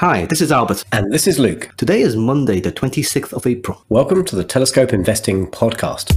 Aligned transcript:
Hi, 0.00 0.26
this 0.26 0.40
is 0.40 0.52
Albert. 0.52 0.84
And 0.92 1.12
this 1.12 1.26
is 1.26 1.40
Luke. 1.40 1.70
Today 1.76 2.02
is 2.02 2.14
Monday, 2.14 2.60
the 2.60 2.70
26th 2.70 3.32
of 3.32 3.44
April. 3.48 3.84
Welcome 3.88 4.24
to 4.26 4.36
the 4.36 4.44
Telescope 4.44 4.92
Investing 4.92 5.48
Podcast. 5.48 6.14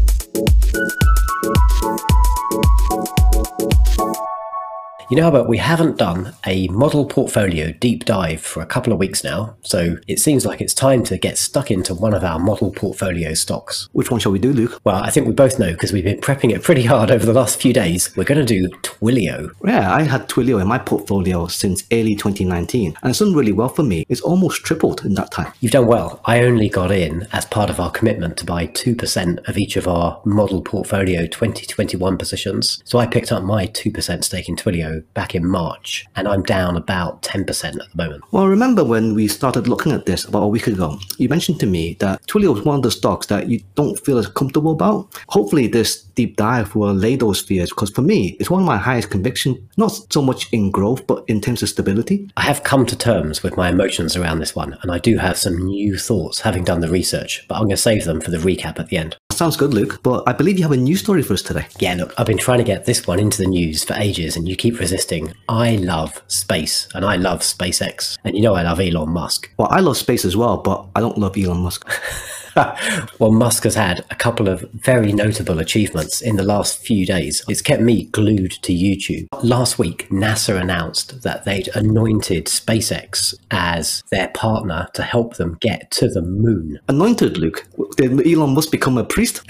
You 5.12 5.18
know, 5.18 5.30
but 5.30 5.50
we 5.50 5.58
haven't 5.58 5.98
done 5.98 6.34
a 6.46 6.70
model 6.70 7.06
portfolio 7.06 7.74
deep 7.74 8.06
dive 8.06 8.40
for 8.40 8.64
a 8.64 8.66
couple 8.66 8.94
of 8.94 9.00
weeks 9.00 9.26
now, 9.26 9.58
so 9.62 9.98
it 10.08 10.20
seems 10.20 10.46
like 10.46 10.62
it's 10.62 10.74
time 10.74 11.04
to 11.04 11.18
get 11.18 11.38
stuck 11.38 11.70
into 11.70 11.94
one 11.94 12.14
of 12.14 12.24
our 12.24 12.40
model 12.40 12.72
portfolio 12.72 13.34
stocks. 13.34 13.90
Which 13.92 14.10
one 14.10 14.22
shall 14.22 14.32
we 14.32 14.40
do, 14.40 14.54
Luke? 14.54 14.80
Well, 14.86 15.04
I 15.04 15.10
think 15.10 15.28
we 15.28 15.34
both 15.34 15.60
know 15.60 15.74
because 15.74 15.92
we've 15.92 16.06
been 16.06 16.22
prepping 16.22 16.52
it 16.54 16.64
pretty 16.64 16.84
hard 16.84 17.12
over 17.12 17.26
the 17.26 17.34
last 17.34 17.62
few 17.62 17.74
days. 17.74 18.16
We're 18.16 18.24
going 18.24 18.40
to 18.40 18.46
do 18.46 18.70
Twilio. 18.84 19.52
Yeah, 19.66 19.94
I 19.94 20.04
had 20.04 20.30
Twilio 20.30 20.62
in 20.62 20.68
my 20.68 20.78
portfolio 20.78 21.48
since 21.48 21.84
early 21.92 22.16
2019, 22.16 22.98
and 23.02 23.10
it's 23.10 23.20
done 23.20 23.34
really 23.34 23.52
well 23.52 23.68
for 23.68 23.84
me. 23.84 24.06
It's 24.08 24.22
almost 24.22 24.64
tripled 24.64 25.04
in 25.04 25.16
that 25.16 25.32
time. 25.32 25.52
You've 25.60 25.74
done 25.74 25.88
well. 25.88 26.22
I 26.24 26.40
only 26.46 26.70
got 26.70 26.90
in 26.90 27.28
as 27.34 27.44
part 27.44 27.70
of 27.70 27.82
our 27.82 27.92
commitment 27.92 28.38
to 28.38 28.46
buy 28.46 28.68
2% 28.68 29.46
of 29.50 29.58
each 29.58 29.76
of 29.76 29.90
our 29.90 30.22
model 30.24 30.62
portfolio 30.62 31.28
2021 31.28 32.18
positions. 32.18 32.82
So 32.86 32.98
I 32.98 33.08
picked 33.08 33.34
up 33.34 33.44
my 33.44 33.68
2% 33.68 34.24
stake 34.24 34.48
in 34.48 34.56
Twilio 34.56 35.01
back 35.14 35.36
in 35.36 35.46
March, 35.46 36.06
and 36.16 36.28
I'm 36.28 36.44
down 36.44 36.78
about 36.78 37.22
10% 37.22 37.66
at 37.66 37.74
the 37.74 37.88
moment. 37.96 38.24
Well, 38.32 38.48
remember 38.48 38.84
when 38.84 39.14
we 39.14 39.28
started 39.28 39.68
looking 39.68 39.92
at 39.92 40.06
this 40.06 40.26
about 40.26 40.44
a 40.44 40.48
week 40.48 40.68
ago, 40.68 41.00
you 41.18 41.30
mentioned 41.30 41.60
to 41.62 41.66
me 41.66 41.96
that 42.00 42.26
Twilio 42.28 42.58
is 42.58 42.66
one 42.66 42.78
of 42.78 42.84
the 42.84 42.92
stocks 42.92 43.28
that 43.28 43.50
you 43.50 43.62
don't 43.76 44.00
feel 44.06 44.18
as 44.18 44.28
comfortable 44.28 44.72
about. 44.72 45.08
Hopefully, 45.30 45.68
this 45.68 46.04
deep 46.04 46.38
dive 46.38 46.76
will 46.76 46.92
allay 46.92 47.16
those 47.16 47.42
fears 47.42 47.70
because 47.70 47.90
for 47.90 48.02
me, 48.02 48.36
it's 48.40 48.50
one 48.50 48.62
of 48.62 48.68
my 48.68 48.78
highest 48.78 49.10
conviction, 49.10 49.68
not 49.78 49.92
so 50.12 50.22
much 50.22 50.52
in 50.52 50.72
growth, 50.72 51.06
but 51.08 51.24
in 51.28 51.42
terms 51.42 51.64
of 51.64 51.70
stability. 51.70 52.30
I 52.38 52.42
have 52.42 52.64
come 52.64 52.86
to 52.86 52.96
terms 52.96 53.44
with 53.44 53.58
my 53.58 53.70
emotions 53.70 54.16
around 54.16 54.40
this 54.40 54.56
one, 54.56 54.78
and 54.82 54.92
I 54.92 55.00
do 55.00 55.18
have 55.18 55.38
some 55.38 55.58
new 55.66 55.98
thoughts 55.98 56.42
having 56.42 56.64
done 56.64 56.82
the 56.82 56.90
research, 56.90 57.46
but 57.48 57.56
I'm 57.56 57.64
going 57.64 57.72
to 57.72 57.78
save 57.78 58.06
them 58.06 58.22
for 58.22 58.32
the 58.32 58.38
recap 58.38 58.80
at 58.80 58.88
the 58.88 58.98
end. 58.98 59.18
Sounds 59.32 59.58
good, 59.58 59.74
Luke, 59.74 60.02
but 60.04 60.24
I 60.28 60.34
believe 60.34 60.58
you 60.58 60.64
have 60.64 60.72
a 60.72 60.78
news 60.78 61.00
story 61.00 61.24
for 61.24 61.34
us 61.34 61.42
today. 61.42 61.66
Yeah, 61.80 61.96
look, 61.96 62.14
I've 62.18 62.28
been 62.28 62.38
trying 62.38 62.60
to 62.60 62.64
get 62.64 62.86
this 62.86 63.08
one 63.08 63.20
into 63.20 63.40
the 63.40 63.48
news 63.48 63.84
for 63.84 63.94
ages, 63.96 64.36
and 64.36 64.48
you 64.48 64.56
keep 64.56 64.80
resisting. 64.80 65.34
I 65.50 65.78
love 65.78 66.22
space, 66.28 66.88
and 66.94 67.04
I 67.04 67.16
love 67.16 67.40
SpaceX, 67.40 68.18
and 68.24 68.36
you 68.36 68.42
know 68.42 68.54
I 68.54 68.64
love 68.64 68.80
Elon 68.80 69.10
Musk. 69.10 69.50
Well, 69.58 69.70
I 69.72 69.80
love 69.80 69.98
space 69.98 70.26
as 70.26 70.38
well, 70.38 70.58
but 70.58 70.86
I 70.96 71.00
don't 71.00 71.18
love 71.18 71.38
Elon 71.38 71.62
Musk. 71.62 71.90
well, 73.20 73.32
Musk 73.32 73.64
has 73.64 73.76
had 73.76 74.06
a 74.10 74.16
couple 74.16 74.48
of 74.48 74.62
very 74.74 75.14
notable 75.14 75.60
achievements 75.60 76.22
in 76.22 76.36
the 76.36 76.44
last 76.44 76.80
few 76.80 77.06
days. 77.06 77.44
It's 77.48 77.62
kept 77.62 77.82
me 77.82 78.06
glued 78.06 78.52
to 78.64 78.74
YouTube. 78.74 79.28
Last 79.44 79.80
week, 79.80 80.10
NASA 80.10 80.60
announced 80.60 81.24
that 81.24 81.46
they'd 81.46 81.70
anointed 81.76 82.46
SpaceX 82.46 83.34
as 83.52 84.04
their 84.12 84.30
partner 84.30 84.88
to 84.94 85.04
help 85.04 85.36
them 85.36 85.58
get 85.62 85.92
to 85.92 86.08
the 86.08 86.22
moon. 86.22 86.80
Anointed, 86.88 87.38
Luke? 87.38 87.68
Did 87.98 88.26
Elon 88.28 88.54
Musk 88.54 88.72
become 88.72 88.98
a 88.98 89.04
priest? 89.04 89.42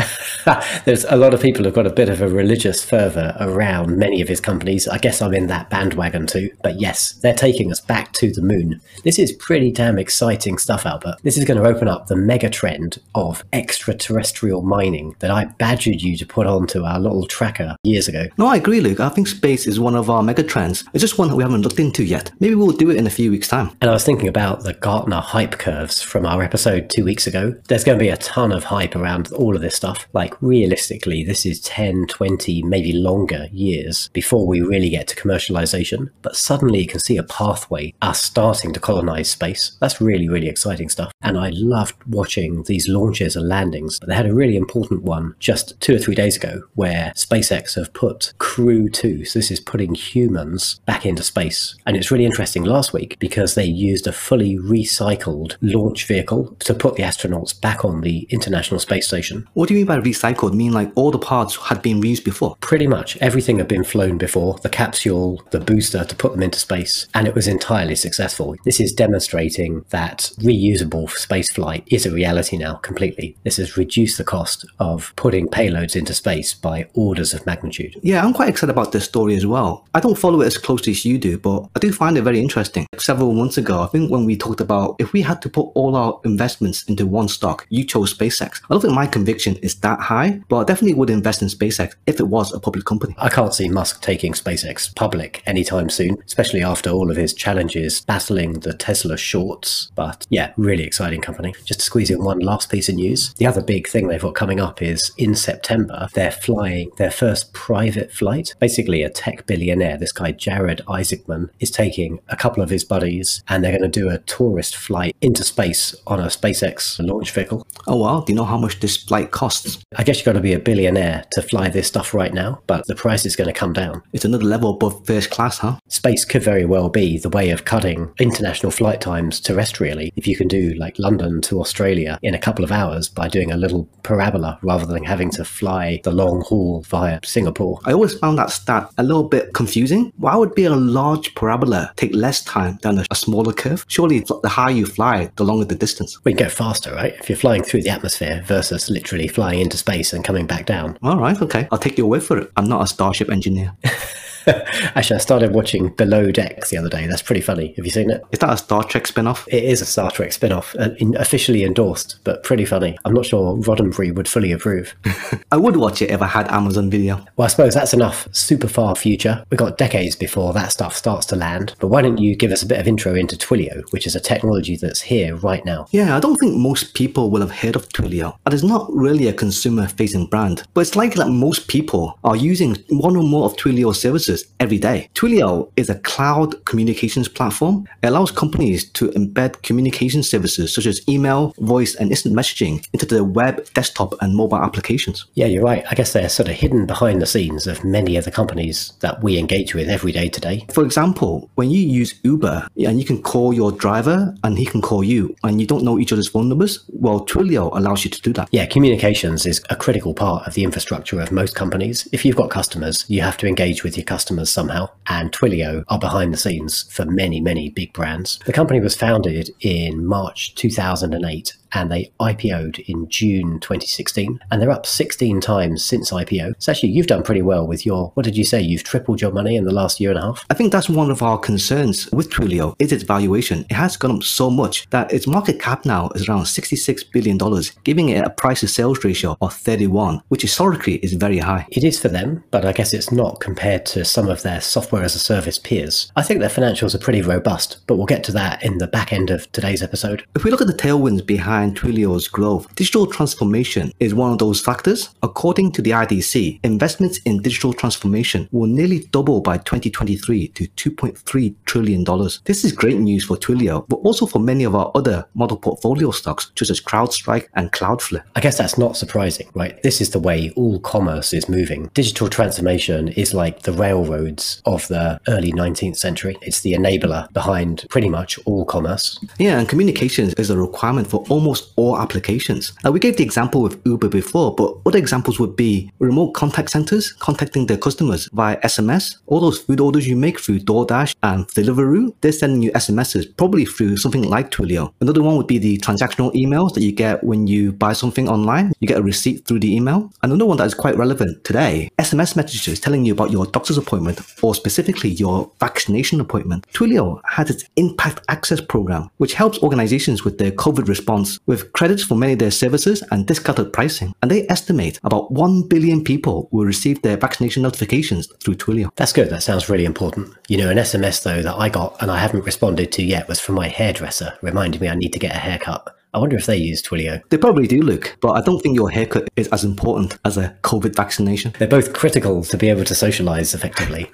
There's 0.85 1.05
a 1.05 1.15
lot 1.15 1.33
of 1.33 1.41
people 1.41 1.63
who've 1.63 1.73
got 1.73 1.87
a 1.87 1.91
bit 1.91 2.09
of 2.09 2.21
a 2.21 2.27
religious 2.27 2.83
fervor 2.83 3.35
around 3.39 3.97
many 3.97 4.21
of 4.21 4.27
his 4.27 4.41
companies. 4.41 4.87
I 4.87 4.97
guess 4.97 5.21
I'm 5.21 5.33
in 5.33 5.47
that 5.47 5.69
bandwagon 5.69 6.27
too. 6.27 6.51
But 6.63 6.79
yes, 6.79 7.13
they're 7.13 7.33
taking 7.33 7.71
us 7.71 7.79
back 7.79 8.13
to 8.13 8.31
the 8.31 8.41
moon. 8.41 8.81
This 9.03 9.17
is 9.17 9.31
pretty 9.33 9.71
damn 9.71 9.97
exciting 9.97 10.57
stuff, 10.57 10.85
Albert. 10.85 11.17
This 11.23 11.37
is 11.37 11.45
going 11.45 11.61
to 11.61 11.67
open 11.67 11.87
up 11.87 12.07
the 12.07 12.15
mega 12.15 12.49
trend 12.49 12.90
of 13.15 13.43
extraterrestrial 13.53 14.61
mining 14.61 15.15
that 15.19 15.31
I 15.31 15.45
badgered 15.45 16.01
you 16.01 16.17
to 16.17 16.25
put 16.25 16.47
onto 16.47 16.83
our 16.83 16.99
little 16.99 17.25
tracker 17.27 17.75
years 17.83 18.07
ago. 18.07 18.25
No, 18.37 18.47
I 18.47 18.57
agree, 18.57 18.81
Luke. 18.81 18.99
I 18.99 19.09
think 19.09 19.27
space 19.27 19.67
is 19.67 19.79
one 19.79 19.95
of 19.95 20.09
our 20.09 20.23
mega 20.23 20.43
trends. 20.43 20.83
It's 20.93 21.01
just 21.01 21.17
one 21.17 21.29
that 21.29 21.35
we 21.35 21.43
haven't 21.43 21.61
looked 21.61 21.79
into 21.79 22.03
yet. 22.03 22.31
Maybe 22.39 22.55
we'll 22.55 22.71
do 22.71 22.89
it 22.89 22.97
in 22.97 23.07
a 23.07 23.11
few 23.11 23.31
weeks' 23.31 23.47
time. 23.47 23.71
And 23.81 23.89
I 23.89 23.93
was 23.93 24.05
thinking 24.05 24.27
about 24.27 24.63
the 24.63 24.73
Gartner 24.73 25.21
hype 25.21 25.57
curves 25.57 26.01
from 26.01 26.25
our 26.25 26.43
episode 26.43 26.89
two 26.89 27.05
weeks 27.05 27.27
ago. 27.27 27.55
There's 27.67 27.83
going 27.83 27.97
to 27.97 28.03
be 28.03 28.09
a 28.09 28.17
ton 28.17 28.51
of 28.51 28.65
hype 28.65 28.95
around 28.95 29.31
all 29.33 29.55
of 29.55 29.61
this 29.61 29.75
stuff. 29.75 30.07
Like, 30.13 30.39
realistically, 30.41 31.23
this 31.23 31.45
is 31.45 31.61
10, 31.61 32.07
20, 32.07 32.63
maybe 32.63 32.93
longer 32.93 33.47
years 33.51 34.09
before 34.13 34.47
we 34.47 34.61
really 34.61 34.89
get 34.89 35.07
to 35.09 35.15
commercialization. 35.15 36.09
But 36.21 36.35
suddenly 36.35 36.81
you 36.81 36.87
can 36.87 36.99
see 36.99 37.17
a 37.17 37.23
pathway, 37.23 37.93
us 38.01 38.21
starting 38.21 38.73
to 38.73 38.79
colonize 38.79 39.29
space. 39.29 39.77
That's 39.79 40.01
really, 40.01 40.29
really 40.29 40.47
exciting 40.47 40.89
stuff. 40.89 41.11
And 41.21 41.37
I 41.37 41.51
loved 41.53 41.95
watching 42.05 42.63
these 42.63 42.80
launches 42.87 43.35
and 43.35 43.47
landings. 43.47 43.99
But 43.99 44.09
they 44.09 44.15
had 44.15 44.25
a 44.25 44.33
really 44.33 44.55
important 44.55 45.03
one 45.03 45.35
just 45.39 45.79
two 45.81 45.95
or 45.95 45.99
three 45.99 46.15
days 46.15 46.37
ago 46.37 46.63
where 46.75 47.13
SpaceX 47.15 47.75
have 47.75 47.93
put 47.93 48.33
Crew 48.37 48.89
2, 48.89 49.25
so 49.25 49.39
this 49.39 49.51
is 49.51 49.59
putting 49.59 49.95
humans 49.95 50.79
back 50.85 51.05
into 51.05 51.23
space. 51.23 51.75
And 51.85 51.95
it's 51.97 52.11
really 52.11 52.25
interesting 52.25 52.63
last 52.63 52.93
week 52.93 53.17
because 53.19 53.55
they 53.55 53.65
used 53.65 54.07
a 54.07 54.11
fully 54.11 54.57
recycled 54.57 55.57
launch 55.61 56.05
vehicle 56.05 56.55
to 56.59 56.73
put 56.73 56.95
the 56.95 57.03
astronauts 57.03 57.59
back 57.59 57.83
on 57.85 58.01
the 58.01 58.27
International 58.29 58.79
Space 58.79 59.07
Station. 59.07 59.47
What 59.53 59.67
do 59.67 59.73
you 59.73 59.79
mean 59.79 59.87
by 59.87 59.99
recycled? 59.99 60.53
Mean 60.53 60.73
like 60.73 60.91
all 60.95 61.11
the 61.11 61.19
parts 61.19 61.55
had 61.55 61.81
been 61.81 62.01
reused 62.01 62.23
before? 62.23 62.55
Pretty 62.61 62.87
much 62.87 63.17
everything 63.17 63.57
had 63.57 63.67
been 63.67 63.83
flown 63.83 64.17
before 64.17 64.57
the 64.61 64.69
capsule, 64.69 65.41
the 65.51 65.59
booster 65.59 66.03
to 66.03 66.15
put 66.15 66.31
them 66.31 66.43
into 66.43 66.59
space, 66.59 67.07
and 67.13 67.27
it 67.27 67.35
was 67.35 67.47
entirely 67.47 67.95
successful. 67.95 68.55
This 68.63 68.79
is 68.79 68.93
demonstrating 68.93 69.85
that 69.89 70.31
reusable 70.39 71.09
space 71.09 71.51
flight 71.51 71.83
is 71.87 72.05
a 72.05 72.11
reality 72.11 72.57
now 72.57 72.70
completely. 72.75 73.35
This 73.43 73.57
has 73.57 73.77
reduced 73.77 74.17
the 74.17 74.23
cost 74.23 74.65
of 74.79 75.13
putting 75.15 75.47
payloads 75.47 75.95
into 75.95 76.13
space 76.13 76.53
by 76.53 76.87
orders 76.93 77.33
of 77.33 77.45
magnitude. 77.45 77.95
Yeah, 78.01 78.23
I'm 78.23 78.33
quite 78.33 78.49
excited 78.49 78.71
about 78.71 78.91
this 78.91 79.05
story 79.05 79.35
as 79.35 79.45
well. 79.45 79.87
I 79.93 79.99
don't 79.99 80.17
follow 80.17 80.41
it 80.41 80.47
as 80.47 80.57
closely 80.57 80.91
as 80.91 81.05
you 81.05 81.17
do, 81.17 81.37
but 81.37 81.67
I 81.75 81.79
do 81.79 81.91
find 81.91 82.17
it 82.17 82.23
very 82.23 82.39
interesting. 82.39 82.87
Several 82.97 83.33
months 83.33 83.57
ago, 83.57 83.81
I 83.81 83.87
think 83.87 84.11
when 84.11 84.25
we 84.25 84.37
talked 84.37 84.61
about 84.61 84.95
if 84.99 85.13
we 85.13 85.21
had 85.21 85.41
to 85.41 85.49
put 85.49 85.71
all 85.75 85.95
our 85.95 86.19
investments 86.25 86.83
into 86.83 87.05
one 87.05 87.27
stock, 87.27 87.65
you 87.69 87.83
chose 87.83 88.13
SpaceX. 88.13 88.61
I 88.63 88.73
don't 88.73 88.81
think 88.81 88.93
my 88.93 89.07
conviction 89.07 89.55
is 89.57 89.75
that 89.75 89.99
high, 89.99 90.41
but 90.49 90.57
I 90.57 90.63
definitely 90.63 90.95
would 90.95 91.09
invest 91.09 91.41
in 91.41 91.47
SpaceX 91.47 91.95
if 92.05 92.19
it 92.19 92.27
was 92.27 92.53
a 92.53 92.59
public 92.59 92.85
company. 92.85 93.15
I 93.17 93.29
can't 93.29 93.53
see 93.53 93.69
Musk 93.69 94.01
taking 94.01 94.33
SpaceX 94.33 94.93
public 94.95 95.43
anytime 95.45 95.89
soon, 95.89 96.17
especially 96.25 96.63
after 96.63 96.89
all 96.89 97.09
of 97.09 97.17
his 97.17 97.33
challenges 97.33 98.01
battling 98.01 98.59
the 98.59 98.73
Tesla 98.73 99.17
shorts. 99.17 99.91
But 99.95 100.25
yeah, 100.29 100.53
really 100.57 100.83
exciting 100.83 101.21
company. 101.21 101.53
Just 101.65 101.79
to 101.79 101.85
squeeze 101.85 102.09
in 102.09 102.23
one 102.23 102.39
last 102.39 102.60
piece 102.69 102.89
of 102.89 102.95
news. 102.95 103.33
The 103.35 103.47
other 103.47 103.61
big 103.61 103.87
thing 103.87 104.07
they've 104.07 104.21
got 104.21 104.35
coming 104.35 104.59
up 104.59 104.81
is 104.81 105.11
in 105.17 105.35
September, 105.35 106.07
they're 106.13 106.31
flying 106.31 106.91
their 106.97 107.11
first 107.11 107.53
private 107.53 108.11
flight. 108.11 108.53
Basically, 108.59 109.03
a 109.03 109.09
tech 109.09 109.45
billionaire, 109.45 109.97
this 109.97 110.11
guy 110.11 110.31
Jared 110.31 110.81
Isaacman, 110.87 111.49
is 111.59 111.71
taking 111.71 112.19
a 112.29 112.35
couple 112.35 112.63
of 112.63 112.69
his 112.69 112.83
buddies 112.83 113.43
and 113.47 113.63
they're 113.63 113.77
going 113.77 113.89
to 113.89 113.99
do 113.99 114.09
a 114.09 114.19
tourist 114.19 114.75
flight 114.75 115.15
into 115.21 115.43
space 115.43 115.95
on 116.07 116.19
a 116.19 116.27
SpaceX 116.27 116.99
launch 117.05 117.31
vehicle. 117.31 117.65
Oh, 117.87 117.97
wow. 117.97 118.21
Do 118.21 118.33
you 118.33 118.37
know 118.37 118.45
how 118.45 118.57
much 118.57 118.79
this 118.79 118.97
flight 118.97 119.31
costs? 119.31 119.83
I 119.97 120.03
guess 120.03 120.17
you've 120.17 120.25
got 120.25 120.33
to 120.33 120.41
be 120.41 120.53
a 120.53 120.59
billionaire 120.59 121.25
to 121.31 121.41
fly 121.41 121.69
this 121.69 121.87
stuff 121.87 122.13
right 122.13 122.33
now, 122.33 122.61
but 122.67 122.85
the 122.87 122.95
price 122.95 123.25
is 123.25 123.35
going 123.35 123.47
to 123.47 123.53
come 123.53 123.73
down. 123.73 124.01
It's 124.13 124.25
another 124.25 124.45
level 124.45 124.71
above 124.71 125.05
first 125.05 125.29
class, 125.29 125.59
huh? 125.59 125.77
Space 125.87 126.25
could 126.25 126.43
very 126.43 126.65
well 126.65 126.89
be 126.89 127.17
the 127.17 127.29
way 127.29 127.49
of 127.49 127.65
cutting 127.65 128.11
international 128.19 128.71
flight 128.71 129.01
times 129.01 129.39
terrestrially. 129.39 130.11
If 130.15 130.27
you 130.27 130.35
can 130.35 130.47
do 130.47 130.73
like 130.75 130.99
London 130.99 131.41
to 131.41 131.59
Australia 131.59 132.19
in 132.21 132.35
a 132.35 132.39
couple 132.39 132.50
of 132.59 132.71
hours 132.71 133.09
by 133.09 133.27
doing 133.27 133.51
a 133.51 133.57
little 133.57 133.87
parabola 134.03 134.59
rather 134.61 134.85
than 134.85 135.03
having 135.03 135.29
to 135.31 135.45
fly 135.45 135.99
the 136.03 136.11
long 136.11 136.41
haul 136.41 136.81
via 136.81 137.19
Singapore. 137.23 137.79
I 137.85 137.93
always 137.93 138.17
found 138.17 138.37
that 138.37 138.51
stat 138.51 138.89
a 138.97 139.03
little 139.03 139.23
bit 139.23 139.53
confusing. 139.53 140.11
Why 140.17 140.35
would 140.35 140.55
be 140.55 140.65
a 140.65 140.75
large 140.75 141.33
parabola 141.35 141.91
take 141.95 142.13
less 142.13 142.43
time 142.43 142.79
than 142.81 142.99
a, 142.99 143.05
a 143.11 143.15
smaller 143.15 143.53
curve? 143.53 143.85
Surely 143.87 144.19
the 144.19 144.49
higher 144.49 144.71
you 144.71 144.85
fly, 144.85 145.31
the 145.35 145.43
longer 145.43 145.65
the 145.65 145.75
distance. 145.75 146.23
We 146.23 146.33
can 146.33 146.47
go 146.47 146.49
faster, 146.49 146.93
right? 146.93 147.13
If 147.13 147.29
you're 147.29 147.37
flying 147.37 147.63
through 147.63 147.83
the 147.83 147.89
atmosphere 147.89 148.43
versus 148.45 148.89
literally 148.89 149.27
flying 149.27 149.59
into 149.59 149.77
space 149.77 150.13
and 150.13 150.23
coming 150.23 150.47
back 150.47 150.65
down. 150.65 150.97
All 151.01 151.17
right, 151.17 151.39
okay. 151.41 151.67
I'll 151.71 151.79
take 151.79 151.97
your 151.97 152.07
word 152.07 152.23
for 152.23 152.37
it. 152.37 152.51
I'm 152.57 152.67
not 152.67 152.81
a 152.81 152.87
Starship 152.87 153.31
engineer. 153.31 153.73
Actually, 154.95 155.17
I 155.17 155.19
started 155.19 155.53
watching 155.53 155.89
Below 155.89 156.31
Decks 156.31 156.69
the 156.69 156.77
other 156.77 156.89
day. 156.89 157.05
That's 157.07 157.21
pretty 157.21 157.41
funny. 157.41 157.73
Have 157.75 157.85
you 157.85 157.91
seen 157.91 158.09
it? 158.09 158.23
Is 158.31 158.39
that 158.39 158.53
a 158.53 158.57
Star 158.57 158.83
Trek 158.83 159.07
spin 159.07 159.27
off? 159.27 159.47
It 159.47 159.63
is 159.63 159.81
a 159.81 159.85
Star 159.85 160.09
Trek 160.09 160.33
spin 160.33 160.51
off, 160.51 160.75
uh, 160.79 160.89
officially 161.15 161.63
endorsed, 161.63 162.19
but 162.23 162.43
pretty 162.43 162.65
funny. 162.65 162.97
I'm 163.05 163.13
not 163.13 163.25
sure 163.25 163.55
Roddenberry 163.57 164.13
would 164.13 164.27
fully 164.27 164.51
approve. 164.51 164.95
I 165.51 165.57
would 165.57 165.77
watch 165.77 166.01
it 166.01 166.09
if 166.09 166.21
I 166.21 166.27
had 166.27 166.47
Amazon 166.49 166.89
Video. 166.89 167.23
Well, 167.35 167.45
I 167.45 167.49
suppose 167.49 167.73
that's 167.73 167.93
enough 167.93 168.27
super 168.31 168.67
far 168.67 168.95
future. 168.95 169.45
We've 169.49 169.59
got 169.59 169.77
decades 169.77 170.15
before 170.15 170.53
that 170.53 170.71
stuff 170.71 170.95
starts 170.95 171.25
to 171.27 171.35
land. 171.35 171.75
But 171.79 171.89
why 171.89 172.01
don't 172.01 172.17
you 172.17 172.35
give 172.35 172.51
us 172.51 172.63
a 172.63 172.67
bit 172.67 172.79
of 172.79 172.87
intro 172.87 173.13
into 173.13 173.35
Twilio, 173.35 173.83
which 173.91 174.07
is 174.07 174.15
a 174.15 174.19
technology 174.19 174.75
that's 174.75 175.01
here 175.01 175.35
right 175.35 175.63
now? 175.65 175.87
Yeah, 175.91 176.17
I 176.17 176.19
don't 176.19 176.37
think 176.37 176.55
most 176.55 176.93
people 176.93 177.29
will 177.29 177.41
have 177.41 177.51
heard 177.51 177.75
of 177.75 177.89
Twilio. 177.89 178.37
It's 178.47 178.63
not 178.63 178.91
really 178.91 179.27
a 179.27 179.33
consumer 179.33 179.87
facing 179.87 180.27
brand, 180.27 180.63
but 180.73 180.81
it's 180.81 180.95
likely 180.95 181.23
that 181.23 181.29
most 181.29 181.67
people 181.67 182.19
are 182.23 182.35
using 182.35 182.75
one 182.89 183.15
or 183.15 183.23
more 183.23 183.45
of 183.45 183.55
Twilio's 183.55 183.99
services 183.99 184.30
every 184.59 184.77
day. 184.77 185.09
Twilio 185.13 185.71
is 185.75 185.89
a 185.89 185.99
cloud 185.99 186.63
communications 186.65 187.27
platform. 187.27 187.85
It 188.01 188.07
allows 188.07 188.31
companies 188.31 188.89
to 188.91 189.09
embed 189.09 189.61
communication 189.63 190.23
services 190.23 190.73
such 190.73 190.85
as 190.85 191.01
email, 191.07 191.53
voice, 191.59 191.95
and 191.95 192.09
instant 192.09 192.35
messaging 192.35 192.85
into 192.93 193.05
their 193.05 193.23
web, 193.23 193.65
desktop, 193.73 194.13
and 194.21 194.35
mobile 194.35 194.57
applications. 194.57 195.25
Yeah, 195.33 195.47
you're 195.47 195.63
right. 195.63 195.83
I 195.89 195.95
guess 195.95 196.13
they're 196.13 196.29
sort 196.29 196.49
of 196.49 196.55
hidden 196.55 196.85
behind 196.85 197.21
the 197.21 197.25
scenes 197.25 197.67
of 197.67 197.83
many 197.83 198.15
of 198.17 198.25
the 198.25 198.31
companies 198.31 198.93
that 199.01 199.21
we 199.23 199.37
engage 199.37 199.75
with 199.75 199.89
every 199.89 200.11
day 200.11 200.29
today. 200.29 200.65
For 200.73 200.83
example, 200.83 201.49
when 201.55 201.69
you 201.69 201.81
use 201.81 202.19
Uber 202.23 202.67
and 202.85 202.99
you 202.99 203.05
can 203.05 203.21
call 203.21 203.53
your 203.53 203.71
driver 203.71 204.33
and 204.43 204.57
he 204.57 204.65
can 204.65 204.81
call 204.81 205.03
you 205.03 205.35
and 205.43 205.59
you 205.59 205.67
don't 205.67 205.83
know 205.83 205.99
each 205.99 206.13
other's 206.13 206.29
phone 206.29 206.49
numbers, 206.49 206.83
well, 206.89 207.25
Twilio 207.25 207.75
allows 207.77 208.03
you 208.03 208.11
to 208.11 208.21
do 208.21 208.33
that. 208.33 208.49
Yeah, 208.51 208.65
communications 208.65 209.45
is 209.45 209.61
a 209.69 209.75
critical 209.75 210.13
part 210.13 210.47
of 210.47 210.53
the 210.53 210.63
infrastructure 210.63 211.19
of 211.19 211.31
most 211.31 211.55
companies. 211.55 212.07
If 212.11 212.25
you've 212.25 212.35
got 212.35 212.49
customers, 212.49 213.05
you 213.07 213.21
have 213.21 213.37
to 213.37 213.47
engage 213.47 213.83
with 213.83 213.97
your 213.97 214.05
customers 214.05 214.20
somehow. 214.51 214.89
And 215.07 215.31
Twilio 215.31 215.83
are 215.87 215.99
behind 215.99 216.33
the 216.33 216.37
scenes 216.37 216.83
for 216.91 217.05
many, 217.05 217.41
many 217.41 217.69
big 217.69 217.93
brands. 217.93 218.39
The 218.45 218.53
company 218.53 218.79
was 218.79 218.95
founded 218.95 219.49
in 219.61 220.05
March 220.05 220.55
2008 220.55 221.55
and 221.73 221.91
they 221.91 222.11
IPO'd 222.19 222.79
in 222.79 223.07
June 223.09 223.59
2016, 223.59 224.39
and 224.51 224.61
they're 224.61 224.71
up 224.71 224.85
16 224.85 225.41
times 225.41 225.83
since 225.83 226.11
IPO. 226.11 226.55
So 226.59 226.71
actually, 226.71 226.89
you've 226.89 227.07
done 227.07 227.23
pretty 227.23 227.41
well 227.41 227.67
with 227.67 227.85
your. 227.85 228.11
What 228.15 228.23
did 228.23 228.37
you 228.37 228.43
say? 228.43 228.61
You've 228.61 228.83
tripled 228.83 229.21
your 229.21 229.31
money 229.31 229.55
in 229.55 229.65
the 229.65 229.73
last 229.73 229.99
year 229.99 230.11
and 230.11 230.19
a 230.19 230.23
half. 230.23 230.45
I 230.49 230.53
think 230.53 230.71
that's 230.71 230.89
one 230.89 231.11
of 231.11 231.21
our 231.21 231.37
concerns 231.37 232.09
with 232.11 232.29
Twilio 232.29 232.75
is 232.79 232.91
its 232.91 233.03
valuation. 233.03 233.65
It 233.69 233.73
has 233.73 233.97
gone 233.97 234.15
up 234.17 234.23
so 234.23 234.49
much 234.49 234.89
that 234.89 235.11
its 235.11 235.27
market 235.27 235.59
cap 235.59 235.85
now 235.85 236.09
is 236.09 236.27
around 236.27 236.45
66 236.45 237.03
billion 237.05 237.37
dollars, 237.37 237.71
giving 237.83 238.09
it 238.09 238.25
a 238.25 238.29
price 238.29 238.61
to 238.61 238.67
sales 238.67 239.03
ratio 239.03 239.37
of 239.41 239.53
31, 239.53 240.21
which 240.29 240.41
historically 240.41 240.95
is 240.95 241.13
very 241.13 241.39
high. 241.39 241.67
It 241.71 241.83
is 241.83 241.99
for 241.99 242.09
them, 242.09 242.43
but 242.51 242.65
I 242.65 242.73
guess 242.73 242.93
it's 242.93 243.11
not 243.11 243.39
compared 243.39 243.85
to 243.87 244.05
some 244.05 244.29
of 244.29 244.43
their 244.43 244.61
software 244.61 245.03
as 245.03 245.15
a 245.15 245.19
service 245.19 245.59
peers. 245.59 246.11
I 246.15 246.23
think 246.23 246.39
their 246.39 246.49
financials 246.49 246.95
are 246.95 246.99
pretty 246.99 247.21
robust, 247.21 247.77
but 247.87 247.97
we'll 247.97 248.05
get 248.05 248.23
to 248.25 248.31
that 248.33 248.63
in 248.63 248.77
the 248.77 248.87
back 248.87 249.13
end 249.13 249.29
of 249.29 249.51
today's 249.51 249.83
episode. 249.83 250.25
If 250.35 250.43
we 250.43 250.51
look 250.51 250.61
at 250.61 250.67
the 250.67 250.73
tailwinds 250.73 251.25
behind 251.25 251.60
behind 251.61 251.77
Twilio's 251.77 252.27
growth. 252.27 252.73
Digital 252.75 253.05
transformation 253.05 253.91
is 253.99 254.15
one 254.15 254.31
of 254.31 254.39
those 254.39 254.59
factors. 254.59 255.13
According 255.21 255.71
to 255.73 255.81
the 255.81 255.91
IDC, 255.91 256.59
investments 256.63 257.19
in 257.25 257.41
digital 257.41 257.71
transformation 257.71 258.47
will 258.51 258.67
nearly 258.67 259.01
double 259.11 259.41
by 259.41 259.57
2023 259.57 260.47
to 260.47 260.67
$2.3 260.67 261.55
trillion. 261.65 262.03
This 262.45 262.65
is 262.65 262.71
great 262.71 262.97
news 262.97 263.25
for 263.25 263.37
Twilio, 263.37 263.85
but 263.87 263.97
also 263.97 264.25
for 264.25 264.39
many 264.39 264.63
of 264.63 264.73
our 264.73 264.91
other 264.95 265.25
model 265.35 265.57
portfolio 265.57 266.09
stocks, 266.09 266.51
such 266.57 266.71
as 266.71 266.81
CrowdStrike 266.81 267.47
and 267.53 267.71
Cloudflare. 267.71 268.23
I 268.35 268.39
guess 268.39 268.57
that's 268.57 268.79
not 268.79 268.97
surprising, 268.97 269.47
right? 269.53 269.81
This 269.83 270.01
is 270.01 270.09
the 270.09 270.19
way 270.19 270.51
all 270.55 270.79
commerce 270.79 271.31
is 271.31 271.47
moving. 271.47 271.91
Digital 271.93 272.27
transformation 272.27 273.09
is 273.09 273.35
like 273.35 273.61
the 273.61 273.73
railroads 273.73 274.63
of 274.65 274.87
the 274.87 275.19
early 275.27 275.51
19th 275.51 275.97
century. 275.97 276.35
It's 276.41 276.61
the 276.61 276.73
enabler 276.73 277.31
behind 277.33 277.85
pretty 277.89 278.09
much 278.09 278.39
all 278.45 278.65
commerce. 278.65 279.19
Yeah, 279.37 279.59
and 279.59 279.69
communications 279.69 280.33
is 280.35 280.49
a 280.49 280.57
requirement 280.57 281.07
for 281.07 281.23
almost 281.29 281.50
almost 281.51 281.73
all 281.75 281.99
applications. 281.99 282.71
Now, 282.83 282.91
we 282.91 282.99
gave 282.99 283.17
the 283.17 283.23
example 283.23 283.61
with 283.61 283.81
Uber 283.85 284.07
before, 284.07 284.55
but 284.55 284.77
other 284.85 284.97
examples 284.97 285.37
would 285.37 285.57
be 285.57 285.91
remote 285.99 286.31
contact 286.31 286.69
centers 286.69 287.11
contacting 287.11 287.65
their 287.65 287.77
customers 287.77 288.29
via 288.31 288.57
SMS. 288.61 289.17
All 289.27 289.41
those 289.41 289.59
food 289.59 289.81
orders 289.81 290.07
you 290.07 290.15
make 290.15 290.39
through 290.39 290.59
DoorDash 290.59 291.15
and 291.23 291.45
Deliveroo, 291.49 292.13
they're 292.21 292.31
sending 292.31 292.61
you 292.61 292.71
SMSs, 292.71 293.35
probably 293.35 293.65
through 293.65 293.97
something 293.97 294.23
like 294.23 294.49
Twilio. 294.49 294.93
Another 295.01 295.21
one 295.21 295.35
would 295.35 295.47
be 295.47 295.57
the 295.57 295.77
transactional 295.79 296.33
emails 296.33 296.73
that 296.73 296.83
you 296.83 296.93
get 296.93 297.21
when 297.21 297.47
you 297.47 297.73
buy 297.73 297.91
something 297.91 298.29
online. 298.29 298.71
You 298.79 298.87
get 298.87 298.99
a 298.99 299.03
receipt 299.03 299.45
through 299.45 299.59
the 299.59 299.75
email. 299.75 300.09
Another 300.23 300.45
one 300.45 300.57
that 300.57 300.67
is 300.67 300.73
quite 300.73 300.97
relevant 300.97 301.43
today, 301.43 301.89
SMS 301.99 302.37
messages 302.37 302.79
telling 302.79 303.03
you 303.03 303.11
about 303.11 303.31
your 303.31 303.45
doctor's 303.45 303.77
appointment 303.77 304.21
or 304.41 304.55
specifically 304.55 305.09
your 305.09 305.51
vaccination 305.59 306.21
appointment. 306.21 306.65
Twilio 306.73 307.19
has 307.27 307.49
its 307.49 307.65
Impact 307.75 308.21
Access 308.29 308.61
program, 308.61 309.09
which 309.17 309.33
helps 309.33 309.59
organizations 309.59 310.23
with 310.23 310.37
their 310.37 310.51
COVID 310.51 310.87
response 310.87 311.39
with 311.45 311.73
credits 311.73 312.03
for 312.03 312.15
many 312.15 312.33
of 312.33 312.39
their 312.39 312.51
services 312.51 313.03
and 313.11 313.25
discounted 313.25 313.73
pricing. 313.73 314.13
And 314.21 314.29
they 314.29 314.47
estimate 314.49 314.99
about 315.03 315.31
1 315.31 315.67
billion 315.67 316.03
people 316.03 316.49
will 316.51 316.65
receive 316.65 317.01
their 317.01 317.17
vaccination 317.17 317.63
notifications 317.63 318.27
through 318.43 318.55
Twilio. 318.55 318.91
That's 318.95 319.13
good. 319.13 319.29
That 319.29 319.43
sounds 319.43 319.69
really 319.69 319.85
important. 319.85 320.33
You 320.47 320.57
know, 320.57 320.69
an 320.69 320.77
SMS 320.77 321.23
though 321.23 321.41
that 321.41 321.55
I 321.55 321.69
got 321.69 322.01
and 322.01 322.11
I 322.11 322.19
haven't 322.19 322.45
responded 322.45 322.91
to 322.93 323.03
yet 323.03 323.27
was 323.27 323.39
from 323.39 323.55
my 323.55 323.67
hairdresser, 323.67 324.37
reminding 324.41 324.81
me 324.81 324.89
I 324.89 324.95
need 324.95 325.13
to 325.13 325.19
get 325.19 325.35
a 325.35 325.39
haircut. 325.39 325.95
I 326.13 326.19
wonder 326.19 326.35
if 326.35 326.45
they 326.45 326.57
use 326.57 326.83
Twilio. 326.83 327.21
They 327.29 327.37
probably 327.37 327.67
do, 327.67 327.81
Luke, 327.81 328.17
but 328.19 328.31
I 328.31 328.41
don't 328.41 328.59
think 328.59 328.75
your 328.75 328.89
haircut 328.89 329.29
is 329.37 329.47
as 329.49 329.63
important 329.63 330.17
as 330.25 330.37
a 330.37 330.53
COVID 330.61 330.93
vaccination. 330.93 331.53
They're 331.57 331.69
both 331.69 331.93
critical 331.93 332.43
to 332.43 332.57
be 332.57 332.69
able 332.69 332.83
to 332.83 332.95
socialize 332.95 333.53
effectively. 333.53 334.11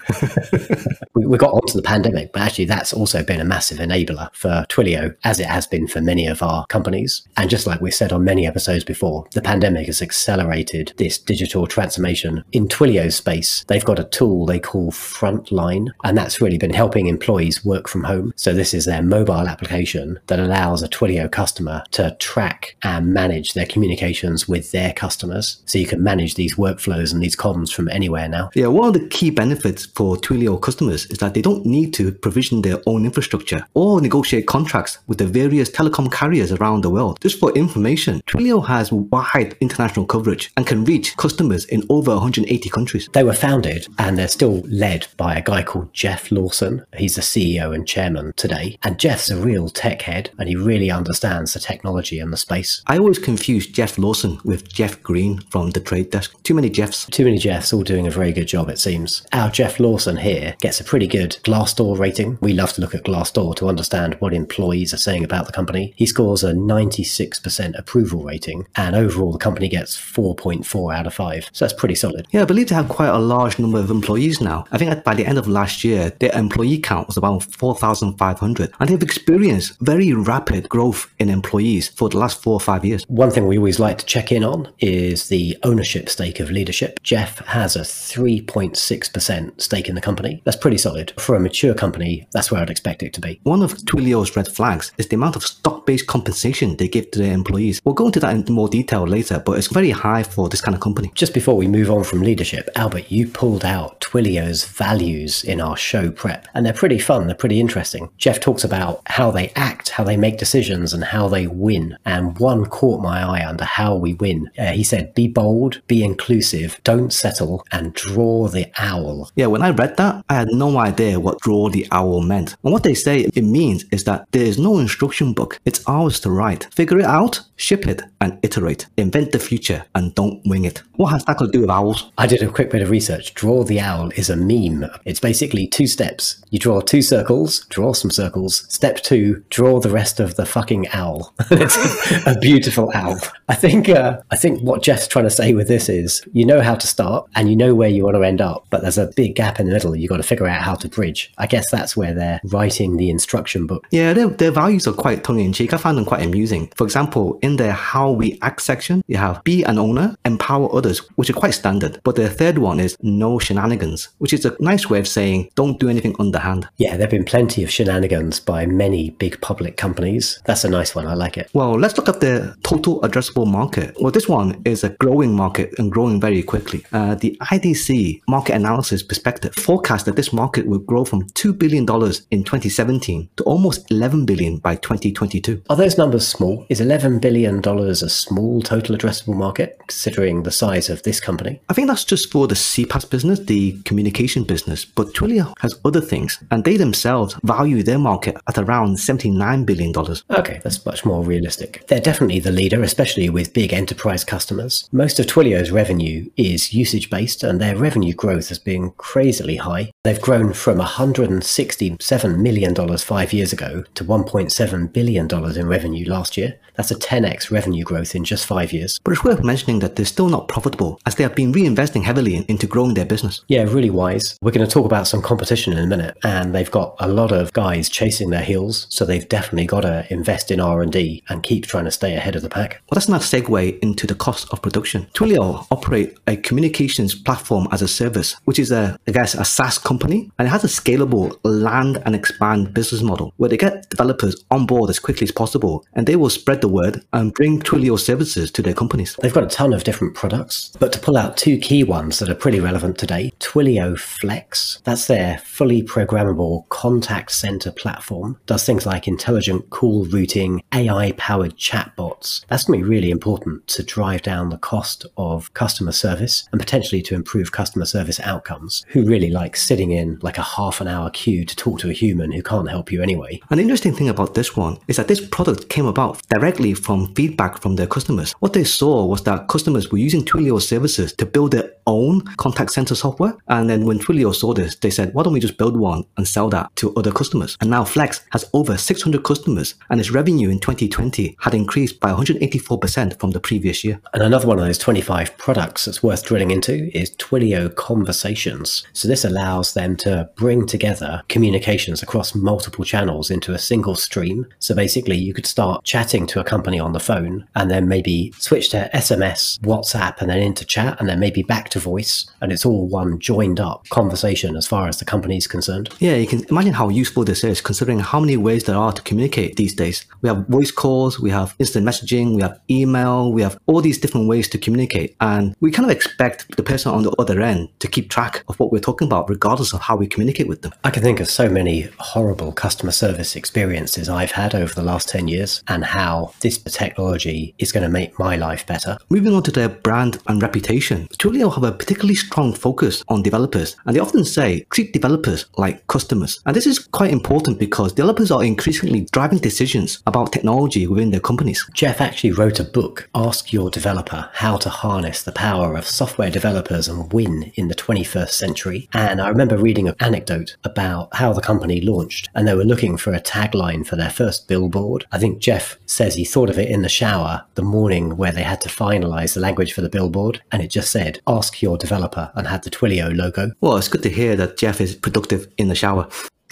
we, 1.16 1.26
we 1.26 1.40
got 1.40 1.54
onto 1.54 1.74
the 1.74 1.82
pandemic, 1.82 2.34
but 2.34 2.44
actually, 2.44 2.66
that's 2.66 2.94
also 2.94 3.24
been 3.24 3.42
a 3.42 3.46
massive 3.46 3.80
enabler 3.80 4.30
for 4.36 4.68
Twilio, 4.70 5.16
as 5.24 5.40
it 5.40 5.48
has 5.48 5.66
been 5.66 5.88
for 5.88 6.00
many 6.00 6.28
of 6.28 6.44
our 6.44 6.68
companies. 6.68 7.28
And 7.36 7.50
just 7.50 7.66
like 7.66 7.82
we 7.82 7.90
said 7.90 8.14
on 8.14 8.24
many 8.24 8.46
episodes 8.46 8.84
before, 8.84 9.26
the 9.34 9.42
pandemic 9.42 9.88
has 9.88 10.04
accelerated 10.04 10.94
this 10.98 11.18
digital 11.18 11.66
transformation. 11.66 12.44
In 12.52 12.68
Twilio's 12.68 13.16
space, 13.16 13.66
they've 13.70 13.84
got 13.84 13.98
a 13.98 14.04
tool 14.04 14.46
they 14.46 14.60
call 14.60 14.92
Frontline, 14.92 15.88
and 16.04 16.16
that's 16.16 16.42
really 16.42 16.60
been 16.60 16.74
helping 16.74 17.08
employees 17.08 17.66
work 17.66 17.88
from 17.88 18.04
home. 18.04 18.34
So, 18.36 18.54
this 18.54 18.76
is 18.76 18.86
their 18.86 19.02
mobile 19.02 19.48
application 19.48 20.20
that 20.28 20.40
allows 20.40 20.84
a 20.84 20.88
Twilio 20.88 21.32
customer 21.32 21.82
to 21.92 22.16
track 22.20 22.76
and 22.84 23.14
manage 23.14 23.54
their 23.54 23.66
communications 23.66 24.48
with 24.48 24.72
their 24.72 24.94
customers. 24.94 25.62
So 25.66 25.80
you 25.80 25.88
can 25.88 26.04
manage 26.04 26.36
these 26.36 26.56
workflows 26.56 27.14
and 27.14 27.22
these 27.22 27.36
comms 27.36 27.74
from 27.74 27.90
anywhere 27.90 28.28
now. 28.28 28.50
Yeah, 28.56 28.68
one 28.68 28.88
of 28.88 28.94
the 28.94 29.08
key 29.08 29.30
benefits 29.30 29.86
for 29.86 30.16
Twilio 30.18 30.62
customers 30.62 31.06
is 31.08 31.18
that 31.20 31.34
they 31.34 31.42
don't 31.42 31.66
need 31.66 31.94
to 31.96 32.12
provision 32.12 32.62
their 32.62 32.80
own 32.86 33.06
infrastructure 33.06 33.66
or 33.74 34.02
negotiate 34.02 34.48
contracts 34.48 35.00
with 35.08 35.18
the 35.18 35.28
various 35.28 35.70
telecom 35.70 36.12
carriers 36.12 36.52
around 36.52 36.84
the 36.84 36.90
world. 36.90 37.20
Just 37.22 37.40
for 37.40 37.52
information, 37.54 38.22
Twilio 38.28 38.66
has 38.66 38.92
wide 38.92 39.56
international 39.62 40.06
coverage 40.06 40.52
and 40.58 40.68
can 40.68 40.84
reach 40.86 41.16
customers 41.18 41.66
in 41.66 41.84
over 41.90 42.12
180 42.12 42.70
countries. 42.70 43.10
They 43.14 43.24
were 43.24 43.34
founded 43.34 43.88
and 43.98 44.18
they're 44.18 44.28
still 44.28 44.62
led 44.68 45.08
by 45.18 45.36
a 45.36 45.42
guy 45.42 45.64
called 45.64 45.94
Jeff 45.94 46.32
Lawson. 46.32 46.86
He's 46.96 47.16
the 47.16 47.22
CEO 47.22 47.74
and 47.74 47.88
chairman 47.88 48.34
today. 48.36 48.78
And 48.84 49.00
Jeff's 49.00 49.30
a 49.30 49.38
real 49.38 49.70
tech 49.70 50.02
head 50.02 50.30
and 50.38 50.50
he 50.50 50.56
really 50.56 50.92
understands 50.92 51.54
the 51.54 51.60
tech 51.60 51.77
technology 51.78 52.20
and 52.20 52.34
the 52.34 52.38
space. 52.38 52.82
I 52.88 52.98
always 52.98 53.20
confuse 53.20 53.68
Jeff 53.68 53.98
Lawson 53.98 54.40
with 54.44 54.68
Jeff 54.74 55.02
Green 55.04 55.42
from 55.52 55.72
the 55.72 55.80
trade 55.80 56.10
desk. 56.10 56.36
Too 56.44 56.56
many 56.56 56.70
Jeffs. 56.70 57.06
Too 57.06 57.24
many 57.24 57.38
Jeffs, 57.38 57.72
all 57.72 57.84
doing 57.84 58.08
a 58.08 58.12
very 58.20 58.34
good 58.34 58.48
job, 58.48 58.70
it 58.70 58.80
seems. 58.80 59.22
Our 59.32 59.50
Jeff 59.52 59.80
Lawson 59.80 60.18
here 60.18 60.56
gets 60.60 60.80
a 60.80 60.84
pretty 60.84 61.08
good 61.08 61.38
Glassdoor 61.44 62.00
rating. 62.00 62.38
We 62.42 62.54
love 62.54 62.74
to 62.74 62.82
look 62.82 62.96
at 62.96 63.04
Glassdoor 63.04 63.56
to 63.58 63.68
understand 63.68 64.16
what 64.16 64.34
employees 64.34 64.94
are 64.94 65.06
saying 65.08 65.24
about 65.24 65.46
the 65.46 65.52
company. 65.52 65.94
He 65.96 66.08
scores 66.08 66.44
a 66.44 66.54
96% 66.54 67.78
approval 67.78 68.24
rating, 68.24 68.68
and 68.76 68.96
overall, 68.96 69.32
the 69.32 69.38
company 69.38 69.70
gets 69.70 69.96
4.4 69.96 70.96
out 70.96 71.08
of 71.08 71.14
5. 71.14 71.50
So 71.54 71.66
that's 71.66 71.80
pretty 71.80 71.96
solid. 71.96 72.28
Yeah, 72.32 72.42
I 72.42 72.46
believe 72.46 72.70
they 72.70 72.76
have 72.76 72.90
quite 72.90 73.10
a 73.10 73.20
large 73.20 73.60
number 73.60 73.80
of 73.80 73.92
employees 73.92 74.42
now. 74.42 74.66
I 74.72 74.78
think 74.78 75.04
by 75.04 75.14
the 75.14 75.26
end 75.26 75.38
of 75.38 75.48
last 75.48 75.84
year, 75.84 76.12
their 76.20 76.36
employee 76.36 76.80
count 76.80 77.08
was 77.08 77.18
about 77.18 77.44
4,500, 77.44 78.72
and 78.80 78.90
they've 78.90 79.04
experienced 79.04 79.80
very 79.82 80.14
rapid 80.14 80.70
growth 80.70 81.14
in 81.20 81.30
employees 81.30 81.67
employees 81.68 81.90
for 81.90 82.10
the 82.10 82.18
last 82.18 82.42
four 82.42 82.54
or 82.54 82.60
five 82.60 82.86
years. 82.86 83.04
One 83.08 83.32
thing 83.32 83.48
we 83.48 83.58
always 83.58 83.80
like 83.80 83.98
to 84.00 84.06
check 84.06 84.32
in 84.32 84.44
on 84.44 84.72
is 84.80 85.30
the 85.30 85.58
ownership 85.64 86.10
stake 86.10 86.40
of 86.40 86.52
leadership. 86.52 87.00
Jeff 87.04 87.40
has 87.48 87.76
a 87.76 87.82
3.6% 87.82 89.62
stake 89.62 89.90
in 89.90 89.96
the 89.96 90.02
company. 90.02 90.42
That's 90.46 90.58
pretty 90.58 90.78
solid. 90.78 91.14
For 91.20 91.36
a 91.36 91.40
mature 91.40 91.74
company, 91.74 92.28
that's 92.32 92.52
where 92.52 92.62
I'd 92.62 92.70
expect 92.70 93.04
it 93.04 93.14
to 93.14 93.22
be. 93.22 93.40
One 93.44 93.62
of 93.62 93.74
Twilio's 93.74 94.36
red 94.36 94.48
flags 94.48 94.92
is 94.98 95.08
the 95.08 95.16
amount 95.16 95.36
of 95.36 95.44
stock 95.44 95.86
based 95.86 96.08
compensation 96.08 96.78
they 96.78 96.88
give 96.88 97.12
to 97.12 97.20
their 97.20 97.34
employees. 97.34 97.82
We'll 97.84 97.96
go 97.96 98.08
into 98.08 98.20
that 98.20 98.36
in 98.36 98.54
more 98.54 98.70
detail 98.70 99.06
later, 99.08 99.42
but 99.46 99.58
it's 99.58 99.68
very 99.68 99.92
high 99.92 100.24
for 100.24 100.50
this 100.50 100.62
kind 100.62 100.76
of 100.76 100.82
company. 100.82 101.12
Just 101.16 101.34
before 101.34 101.58
we 101.58 101.68
move 101.68 101.90
on 101.90 102.04
from 102.04 102.22
leadership, 102.22 102.70
Albert, 102.76 103.12
you 103.12 103.28
pulled 103.28 103.66
out 103.66 104.00
Twilio's 104.02 104.66
values 104.66 105.44
in 105.44 105.62
our 105.62 105.78
show 105.78 106.12
prep, 106.12 106.48
and 106.54 106.66
they're 106.66 106.74
pretty 106.74 107.00
fun. 107.00 107.28
They're 107.28 107.36
pretty 107.36 107.60
interesting. 107.60 108.10
Jeff 108.18 108.40
talks 108.40 108.64
about 108.64 109.02
how 109.06 109.32
they 109.32 109.50
act, 109.56 109.90
how 109.90 110.04
they 110.04 110.18
make 110.18 110.38
decisions, 110.38 110.94
and 110.94 111.04
how 111.04 111.28
they 111.28 111.48
win. 111.58 111.98
And 112.06 112.38
one 112.40 112.66
caught 112.66 113.02
my 113.02 113.22
eye 113.24 113.48
under 113.48 113.64
how 113.64 113.96
we 113.96 114.14
win. 114.16 114.50
Uh, 114.58 114.72
he 114.74 114.84
said, 114.84 115.14
be 115.14 115.28
bold, 115.28 115.82
be 115.88 116.04
inclusive, 116.04 116.80
don't 116.84 117.14
settle, 117.14 117.66
and 117.72 117.94
draw 117.94 118.48
the 118.48 118.70
owl. 118.78 119.32
Yeah, 119.36 119.48
when 119.48 119.62
I 119.62 119.70
read 119.70 119.96
that, 119.98 120.26
I 120.30 120.34
had 120.34 120.50
no 120.50 120.78
idea 120.78 121.20
what 121.20 121.40
draw 121.40 121.70
the 121.70 121.88
owl 121.92 122.22
meant. 122.22 122.56
And 122.64 122.74
what 122.74 122.84
they 122.84 122.94
say 122.94 123.30
it 123.34 123.44
means 123.44 123.86
is 123.92 124.04
that 124.04 124.28
there 124.32 124.44
is 124.44 124.60
no 124.60 124.80
instruction 124.80 125.34
book. 125.34 125.60
It's 125.66 125.78
It's 125.78 125.88
ours 125.88 126.20
to 126.22 126.32
write. 126.32 126.68
Figure 126.74 126.98
it 126.98 127.06
out, 127.06 127.42
ship 127.56 127.88
it, 127.88 128.02
and 128.20 128.40
iterate. 128.42 128.88
Invent 128.98 129.32
the 129.32 129.38
future 129.38 129.86
and 129.94 130.16
don't 130.16 130.42
wing 130.44 130.66
it. 130.66 130.82
What 130.96 131.12
has 131.12 131.24
that 131.26 131.38
got 131.38 131.46
to 131.46 131.52
do 131.52 131.62
with 131.62 131.70
owls? 131.70 132.12
I 132.18 132.26
did 132.26 132.42
a 132.42 132.50
quick 132.50 132.72
bit 132.72 132.82
of 132.82 132.90
research. 132.90 133.36
Draw 133.36 133.64
the 133.66 133.80
owl 133.80 134.10
is 134.16 134.32
a 134.32 134.36
meme. 134.36 134.90
It's 135.06 135.20
basically 135.20 135.68
two 135.68 135.86
steps. 135.86 136.44
You 136.50 136.58
draw 136.58 136.82
two 136.82 137.04
circles, 137.04 137.68
draw 137.70 137.94
some 137.94 138.10
circles. 138.10 138.66
Step 138.74 138.98
two, 139.04 139.44
draw 139.52 139.80
the 139.80 139.92
rest 139.92 140.20
of 140.20 140.36
the 140.36 140.48
fucking 140.48 140.88
owl. 140.94 141.36
it's 141.52 142.28
a 142.28 142.38
beautiful 142.40 142.92
owl. 142.94 143.20
I 143.50 143.56
think 143.56 143.90
uh, 143.90 144.20
I 144.32 144.36
think 144.36 144.62
what 144.62 144.84
Jeff's 144.84 145.08
trying 145.08 145.26
to 145.26 145.32
say 145.32 145.54
with 145.54 145.68
this 145.68 145.90
is 145.90 146.22
you 146.34 146.46
know 146.46 146.62
how 146.62 146.76
to 146.76 146.88
start 146.88 147.30
and 147.36 147.50
you 147.50 147.56
know 147.56 147.74
where 147.76 147.90
you 147.90 148.04
want 148.04 148.16
to 148.16 148.24
end 148.24 148.42
up, 148.42 148.66
but 148.70 148.82
there's 148.82 148.98
a 148.98 149.08
big 149.16 149.36
gap 149.36 149.60
in 149.60 149.68
the 149.68 149.74
middle. 149.74 149.96
You've 149.96 150.10
got 150.10 150.18
to 150.18 150.24
figure 150.24 150.48
out 150.48 150.62
how 150.62 150.76
to 150.76 150.90
bridge. 150.90 151.32
I 151.38 151.48
guess 151.48 151.70
that's 151.70 151.96
where 151.96 152.14
they're 152.14 152.40
writing 152.46 152.98
the 152.98 153.10
instruction 153.10 153.68
book. 153.68 153.88
Yeah, 153.92 154.14
their, 154.14 154.28
their 154.28 154.52
values 154.52 154.88
are 154.88 154.94
quite 154.94 155.24
tongue 155.24 155.40
in 155.40 155.54
cheek. 155.54 155.74
I 155.74 155.78
find 155.78 155.98
them 155.98 156.06
quite 156.06 156.24
amusing. 156.24 156.72
For 156.76 156.84
example, 156.84 157.40
in 157.42 157.56
their 157.58 157.72
how 157.72 158.12
we 158.12 158.38
act 158.42 158.62
section, 158.62 159.04
you 159.08 159.18
have 159.18 159.44
be 159.44 159.64
an 159.64 159.78
owner, 159.78 160.16
empower 160.26 160.74
others, 160.76 161.00
which 161.16 161.30
are 161.30 161.34
quite 161.34 161.54
standard. 161.54 162.02
But 162.04 162.16
the 162.16 162.30
third 162.30 162.58
one 162.58 162.80
is 162.80 162.98
no 163.02 163.40
shenanigans, 163.40 164.10
which 164.18 164.34
is 164.34 164.46
a 164.46 164.56
nice 164.60 164.90
way 164.90 165.00
of 165.00 165.08
saying 165.08 165.52
don't 165.56 165.80
do 165.80 165.90
anything 165.90 166.16
underhand. 166.20 166.68
Yeah, 166.78 166.92
there 166.92 167.02
have 167.02 167.12
been 167.12 167.24
plenty 167.24 167.64
of 167.64 167.72
shenanigans 167.72 168.40
by 168.40 168.66
many 168.66 169.12
big 169.12 169.40
public 169.42 169.78
companies. 169.78 170.42
That's 170.46 170.64
a 170.64 170.70
nice 170.70 170.96
one. 170.96 171.08
I 171.08 171.14
like 171.14 171.37
it. 171.38 171.50
Well, 171.54 171.78
let's 171.78 171.98
look 171.98 172.10
at 172.10 172.20
the 172.20 172.56
total 172.64 173.02
addressable 173.02 173.48
market. 173.48 173.96
Well, 174.00 174.12
this 174.12 174.28
one 174.28 174.62
is 174.66 174.84
a 174.84 174.90
growing 174.90 175.36
market 175.36 175.74
and 175.78 175.92
growing 175.92 176.20
very 176.20 176.44
quickly. 176.44 176.86
Uh, 176.92 177.16
the 177.16 177.38
IDC 177.42 178.22
market 178.28 178.56
analysis 178.56 179.04
perspective 179.04 179.54
forecast 179.56 180.06
that 180.06 180.16
this 180.16 180.34
market 180.34 180.68
will 180.68 180.80
grow 180.80 181.06
from 181.06 181.24
$2 181.30 181.58
billion 181.58 181.84
in 182.32 182.44
2017 182.44 183.30
to 183.38 183.44
almost 183.44 183.90
11 183.92 184.26
billion 184.26 184.58
by 184.58 184.76
2022. 184.76 185.62
Are 185.70 185.76
those 185.76 185.98
numbers 185.98 186.28
small? 186.28 186.66
Is 186.70 186.82
$11 186.82 187.22
billion 187.22 187.66
a 187.68 187.96
small 187.96 188.62
total 188.62 188.96
addressable 188.96 189.36
market, 189.36 189.78
considering 189.88 190.44
the 190.44 190.52
size 190.52 190.90
of 190.90 191.04
this 191.04 191.20
company? 191.20 191.62
I 191.70 191.74
think 191.74 191.88
that's 191.88 192.04
just 192.04 192.32
for 192.32 192.48
the 192.48 192.56
CPaaS 192.56 193.10
business, 193.10 193.40
the 193.40 193.80
communication 193.84 194.44
business, 194.44 194.86
but 194.86 195.14
Twilio 195.14 195.54
has 195.60 195.80
other 195.86 196.02
things, 196.02 196.40
and 196.52 196.64
they 196.64 196.78
themselves 196.78 197.36
value 197.44 197.84
their 197.84 198.00
market 198.00 198.38
at 198.48 198.58
around 198.58 198.98
$79 198.98 199.66
billion. 199.66 199.94
Okay, 200.32 200.60
that's 200.64 200.86
much 200.86 201.06
more 201.06 201.24
realistic. 201.28 201.86
They're 201.88 202.00
definitely 202.00 202.40
the 202.40 202.52
leader, 202.52 202.82
especially 202.82 203.30
with 203.30 203.54
big 203.54 203.74
enterprise 203.74 204.24
customers. 204.24 204.88
Most 204.92 205.20
of 205.20 205.28
Twilio's 205.28 205.72
revenue 205.72 206.30
is 206.38 206.74
usage 206.74 207.10
based, 207.10 207.44
and 207.44 207.62
their 207.62 207.76
revenue 207.76 208.14
growth 208.14 208.50
has 208.50 208.60
been 208.60 208.92
crazily 208.92 209.58
high. 209.58 209.92
They've 210.04 210.22
grown 210.22 210.54
from 210.54 210.80
$167 210.80 212.40
million 212.40 212.98
five 212.98 213.34
years 213.34 213.54
ago 213.54 213.84
to 213.94 214.04
$1.7 214.04 214.94
billion 214.94 215.28
in 215.58 215.68
revenue 215.68 216.10
last 216.10 216.38
year. 216.38 216.60
That's 216.78 216.92
a 216.92 216.96
10x 216.96 217.52
revenue 217.52 217.84
growth 217.84 218.16
in 218.16 218.24
just 218.24 218.46
five 218.46 218.72
years. 218.72 219.00
But 219.04 219.12
it's 219.12 219.24
worth 219.24 219.44
mentioning 219.44 219.80
that 219.80 219.96
they're 219.96 220.06
still 220.06 220.30
not 220.30 220.48
profitable 220.48 221.00
as 221.06 221.16
they 221.16 221.24
have 221.24 221.36
been 221.36 221.52
reinvesting 221.52 222.04
heavily 222.04 222.46
into 222.48 222.68
growing 222.68 222.94
their 222.94 223.06
business. 223.06 223.42
Yeah, 223.48 223.64
really 223.64 223.90
wise. 223.90 224.38
We're 224.42 224.52
going 224.52 224.68
to 224.68 224.72
talk 224.72 224.86
about 224.86 225.08
some 225.08 225.22
competition 225.22 225.74
in 225.74 225.80
a 225.80 225.88
minute, 225.88 226.18
and 226.24 226.54
they've 226.54 226.72
got 226.72 226.96
a 227.00 227.08
lot 227.08 227.32
of 227.32 227.52
guys 227.54 227.90
chasing 227.90 228.30
their 228.30 228.44
heels, 228.44 228.88
so 228.90 229.04
they've 229.04 229.28
definitely 229.28 229.66
got 229.66 229.82
to 229.82 230.06
invest 230.10 230.52
in 230.52 230.60
R&D 230.60 231.24
and 231.30 231.44
keep 231.44 231.66
trying 231.66 231.86
to 231.86 231.92
stay 231.92 232.16
ahead 232.16 232.36
of 232.36 232.44
the 232.44 232.50
pack. 232.50 232.82
Well, 232.90 232.96
that's 232.96 233.10
not 233.10 233.22
a 233.22 233.26
segue 233.26 233.80
into 233.80 234.08
the 234.08 234.16
cost 234.16 234.48
of 234.54 234.62
production. 234.62 235.08
Twilio 235.14 235.66
operate 235.72 236.18
a 236.28 236.38
communications 236.38 237.16
platform 237.16 237.68
as 237.72 237.82
a 237.82 237.88
service, 237.88 238.36
which 238.46 238.60
is 238.60 238.72
a, 238.72 239.00
I 239.08 239.12
guess, 239.12 239.34
a 239.34 239.44
SaaS 239.44 239.78
company, 239.78 240.30
and 240.38 240.48
it 240.48 240.52
has 240.52 240.64
a 240.64 240.68
scalable 240.68 241.38
land 241.44 242.02
and 242.06 242.16
expand 242.16 242.74
business 242.74 243.02
model 243.02 243.34
where 243.38 243.50
they 243.50 243.58
get 243.58 243.90
developers 243.90 244.46
on 244.52 244.66
board 244.66 244.90
as 244.90 245.00
quickly 245.00 245.26
as 245.26 245.32
possible, 245.32 245.86
and 245.94 246.06
they 246.06 246.16
will 246.16 246.30
spread 246.30 246.62
the 246.62 246.67
word 246.68 247.04
and 247.14 247.34
bring 247.34 247.60
Twilio 247.60 248.00
services 248.00 248.52
to 248.52 248.62
their 248.62 248.74
companies. 248.74 249.16
They've 249.22 249.34
got 249.34 249.44
a 249.44 249.48
ton 249.48 249.74
of 249.74 249.84
different 249.84 250.16
products, 250.16 250.72
but 250.80 250.92
to 250.94 251.00
pull 251.00 251.18
out 251.18 251.38
two 251.38 251.58
key 251.58 251.84
ones 251.84 252.20
that 252.20 252.30
are 252.30 252.36
pretty 252.36 252.60
relevant 252.60 252.98
today, 252.98 253.34
Twilio 253.40 253.98
Flex, 253.98 254.82
that's 254.84 255.08
their 255.08 255.40
fully 255.40 255.84
programmable 255.84 256.68
contact 256.70 257.32
center 257.32 257.72
platform, 257.72 258.40
does 258.46 258.66
things 258.66 258.86
like 258.86 259.08
intelligent 259.08 259.70
call 259.70 260.06
routing, 260.06 260.62
AI 260.74 261.14
powered 261.14 261.58
chatbots. 261.58 262.46
That's 262.48 262.64
going 262.64 262.80
to 262.80 262.84
be 262.84 262.90
really 262.90 263.12
important 263.12 263.68
to 263.68 263.84
drive 263.84 264.22
down 264.22 264.50
the 264.50 264.58
cost 264.58 265.06
of 265.18 265.54
customer 265.54 265.92
service 265.92 266.48
and 266.52 266.60
potentially 266.60 267.02
to 267.04 267.16
improve 267.16 267.52
customer 267.52 267.86
service 267.86 268.20
outcomes. 268.22 268.86
Who 268.90 269.06
really 269.06 269.30
likes 269.30 269.66
sitting 269.66 269.92
in 269.92 270.20
like 270.22 270.38
a 270.38 270.44
half 270.44 270.82
an 270.82 270.88
hour 270.88 271.10
queue 271.10 271.46
to 271.46 271.56
talk 271.56 271.80
to 271.80 271.90
a 271.90 271.94
human 271.94 272.32
who 272.32 272.42
can't 272.42 272.70
help 272.70 272.92
you 272.92 273.02
anyway? 273.02 273.42
An 273.50 273.60
interesting 273.60 273.94
thing 273.94 274.10
about 274.10 274.34
this 274.34 274.56
one 274.56 274.78
is 274.88 274.98
that 274.98 275.08
this 275.08 275.26
product 275.28 275.70
came 275.70 275.86
about 275.86 276.22
directly 276.30 276.57
from 276.74 277.14
feedback 277.16 277.62
from 277.62 277.76
their 277.76 277.88
customers. 277.88 278.34
What 278.40 278.54
they 278.54 278.64
saw 278.64 279.06
was 279.06 279.24
that 279.24 279.48
customers 279.48 279.92
were 279.92 279.98
using 279.98 280.24
Twilio 280.24 280.62
services 280.62 281.14
to 281.14 281.26
build 281.26 281.52
their 281.52 281.72
own 281.86 282.22
contact 282.38 282.72
center 282.72 282.96
software. 282.96 283.36
And 283.48 283.70
then 283.70 283.86
when 283.86 284.00
Twilio 284.00 284.36
saw 284.36 284.54
this, 284.54 284.76
they 284.76 284.90
said, 284.90 285.14
why 285.14 285.24
don't 285.24 285.34
we 285.34 285.40
just 285.40 285.58
build 285.58 285.78
one 285.78 286.04
and 286.18 286.28
sell 286.28 286.50
that 286.50 286.76
to 286.78 286.94
other 286.96 287.12
customers? 287.12 287.58
And 287.62 287.70
now 287.70 287.86
Flex 287.86 288.22
has 288.32 288.50
over 288.54 288.78
600 288.78 289.24
customers 289.24 289.76
and 289.90 290.00
its 290.00 290.12
revenue 290.12 290.50
in 290.50 290.60
2020 290.60 291.38
had 291.40 291.54
increased 291.54 292.00
by 292.00 292.12
184% 292.12 293.20
from 293.20 293.32
the 293.32 293.40
previous 293.40 293.84
year. 293.84 294.00
And 294.14 294.22
another 294.22 294.48
one 294.48 294.60
of 294.60 294.66
those 294.66 294.78
25 294.78 295.38
products 295.38 295.86
that's 295.86 296.04
worth 296.04 296.26
drilling 296.26 296.52
into 296.52 296.92
is 296.98 297.12
Twilio 297.16 297.74
Conversations. 297.76 298.86
So 298.94 299.08
this 299.08 299.24
allows 299.24 299.74
them 299.74 299.96
to 299.98 300.30
bring 300.36 300.68
together 300.68 301.24
communications 301.30 302.04
across 302.04 302.36
multiple 302.36 302.84
channels 302.84 303.32
into 303.32 303.54
a 303.54 303.60
single 303.60 303.96
stream. 303.96 304.46
So 304.60 304.76
basically, 304.76 305.18
you 305.18 305.34
could 305.34 305.46
start 305.46 305.84
chatting 305.84 306.28
to 306.28 306.40
a 306.40 306.44
company 306.48 306.80
on 306.80 306.94
the 306.94 307.00
phone 307.00 307.48
and 307.56 307.70
then 307.70 307.88
maybe 307.88 308.34
switch 308.38 308.70
to 308.70 308.90
SMS, 308.94 309.60
WhatsApp, 309.60 310.20
and 310.20 310.30
then 310.30 310.40
into 310.40 310.66
chat, 310.66 311.00
and 311.00 311.08
then 311.08 311.20
maybe 311.20 311.44
back 311.44 311.70
to 311.70 311.80
voice. 311.80 312.26
And 312.42 312.52
it's 312.52 312.66
all 312.66 312.88
one 312.88 313.20
joined 313.20 313.60
up 313.60 313.88
conversation 313.90 314.56
as 314.56 314.66
far 314.66 314.88
as 314.88 314.98
the 314.98 315.06
company 315.06 315.38
is 315.38 315.46
concerned. 315.48 315.90
Yeah, 316.00 316.16
you 316.16 316.28
can 316.28 316.44
imagine 316.46 316.74
how 316.74 316.90
useful 316.90 317.24
this 317.24 317.44
is 317.44 317.62
considering 317.62 318.00
how 318.00 318.20
many 318.20 318.38
ways 318.38 318.64
there 318.64 318.76
are 318.76 318.94
to 318.94 319.02
communicate 319.02 319.58
these 319.58 319.76
days. 319.76 320.06
We 320.22 320.30
have 320.30 320.48
voice 320.48 320.72
calls, 320.72 321.20
we 321.20 321.30
have 321.30 321.56
instant 321.60 321.86
messaging, 321.86 322.36
we 322.36 322.42
have 322.42 322.60
email, 322.70 323.32
we 323.32 323.42
have 323.42 323.60
all 323.68 323.82
these 323.82 324.00
different 324.00 324.28
ways 324.28 324.48
to 324.50 324.58
communicate. 324.58 325.16
And 325.22 325.56
we 325.60 325.72
kind 325.72 325.90
of 325.90 325.96
expect 325.96 326.56
the 326.56 326.64
person 326.64 326.92
on 326.92 327.04
the 327.04 327.12
other 327.20 327.42
end 327.42 327.70
to 327.80 327.88
keep 327.88 328.10
track 328.10 328.44
of 328.48 328.60
what 328.60 328.72
we're 328.72 328.80
talking 328.80 329.08
about, 329.08 329.30
regardless 329.30 329.74
of 329.74 329.82
how 329.82 329.96
we 329.96 330.08
communicate 330.08 330.48
with 330.48 330.62
them. 330.62 330.74
I 330.84 330.90
can 330.90 331.04
think 331.04 331.20
of 331.20 331.28
so 331.28 331.50
many 331.50 331.90
horrible 332.00 332.52
customer 332.52 332.92
service 332.92 333.36
experiences 333.36 334.08
I've 334.08 334.32
had 334.32 334.56
over 334.56 334.74
the 334.74 334.84
last 334.84 335.10
10 335.10 335.28
years 335.28 335.64
and 335.68 335.84
how 335.84 336.34
this 336.42 336.58
technology 336.58 337.56
is 337.58 337.72
going 337.72 337.84
to 337.84 337.90
make 337.90 338.18
my 338.20 338.36
life 338.36 338.66
better. 338.66 338.98
Moving 339.10 339.34
on 339.34 339.44
to 339.44 339.52
their 339.52 339.70
brand 339.70 340.20
and 340.28 340.42
reputation, 340.42 341.08
Twilio 341.18 341.54
have 341.54 341.64
a 341.64 341.72
particularly 341.72 342.16
strong 342.16 342.54
focus 342.54 343.04
on 343.08 343.24
developers, 343.24 343.76
and 343.86 343.96
they 343.96 344.00
often 344.00 344.26
say 344.26 344.66
treat 344.70 344.94
developers 344.94 345.46
like 345.58 345.86
customers. 345.88 346.42
And 346.46 346.56
this 346.56 346.68
is 346.68 346.80
quite 346.80 347.12
important 347.12 347.60
because 347.60 347.94
developers 347.94 348.32
are 348.32 348.44
increasingly 348.44 349.08
driving 349.12 349.40
decisions 349.40 350.02
about 350.06 350.32
technology 350.32 350.88
within 350.88 351.12
their 351.12 351.20
companies. 351.20 351.66
Jeff 351.74 352.02
actually 352.02 352.32
wrote 352.32 352.60
a 352.60 352.64
book, 352.64 353.10
Ask 353.16 353.54
Your 353.54 353.70
Developer 353.70 354.30
How 354.34 354.58
to 354.58 354.70
Harness 354.70 355.24
the 355.24 355.32
Power 355.32 355.76
of 355.76 355.86
Software 355.88 356.30
Developers 356.30 356.88
and 356.88 357.12
Win 357.14 357.52
in 357.56 357.68
the 357.68 357.76
21st 357.76 358.32
Century. 358.32 358.90
And 358.94 359.22
I 359.22 359.30
remember 359.30 359.58
reading 359.58 359.88
an 359.88 359.96
anecdote 360.00 360.58
about 360.64 361.14
how 361.16 361.34
the 361.34 361.42
company 361.42 361.82
launched, 361.82 362.30
and 362.36 362.48
they 362.48 362.56
were 362.56 362.64
looking 362.64 362.98
for 362.98 363.14
a 363.14 363.20
tagline 363.20 363.86
for 363.86 363.96
their 363.96 364.10
first 364.10 364.48
billboard. 364.48 365.06
I 365.12 365.20
think 365.20 365.40
Jeff 365.40 365.78
says 365.86 366.17
he 366.18 366.26
thought 366.26 366.50
of 366.50 366.60
it 366.60 366.70
in 366.70 366.82
the 366.82 366.90
shower 366.90 367.44
the 367.56 367.62
morning 367.62 368.18
where 368.18 368.32
they 368.32 368.44
had 368.44 368.62
to 368.62 368.70
finalize 368.70 369.34
the 369.34 369.40
language 369.40 369.74
for 369.74 369.82
the 369.82 369.90
billboard, 369.90 370.42
and 370.52 370.62
it 370.62 370.70
just 370.70 370.92
said, 370.92 371.22
Ask 371.28 371.62
Your 371.62 371.78
Developer, 371.78 372.32
and 372.36 372.48
had 372.48 372.64
the 372.64 372.70
Twilio 372.70 373.16
logo. 373.16 373.52
Well, 373.62 373.78
it's 373.78 373.88
good 373.88 374.04
to 374.04 374.10
hear 374.10 374.36
that 374.36 374.58
Jeff 374.58 374.82
is 374.82 374.96
productive 374.96 375.48
in 375.58 375.70
the 375.70 375.76
shower. 375.76 376.10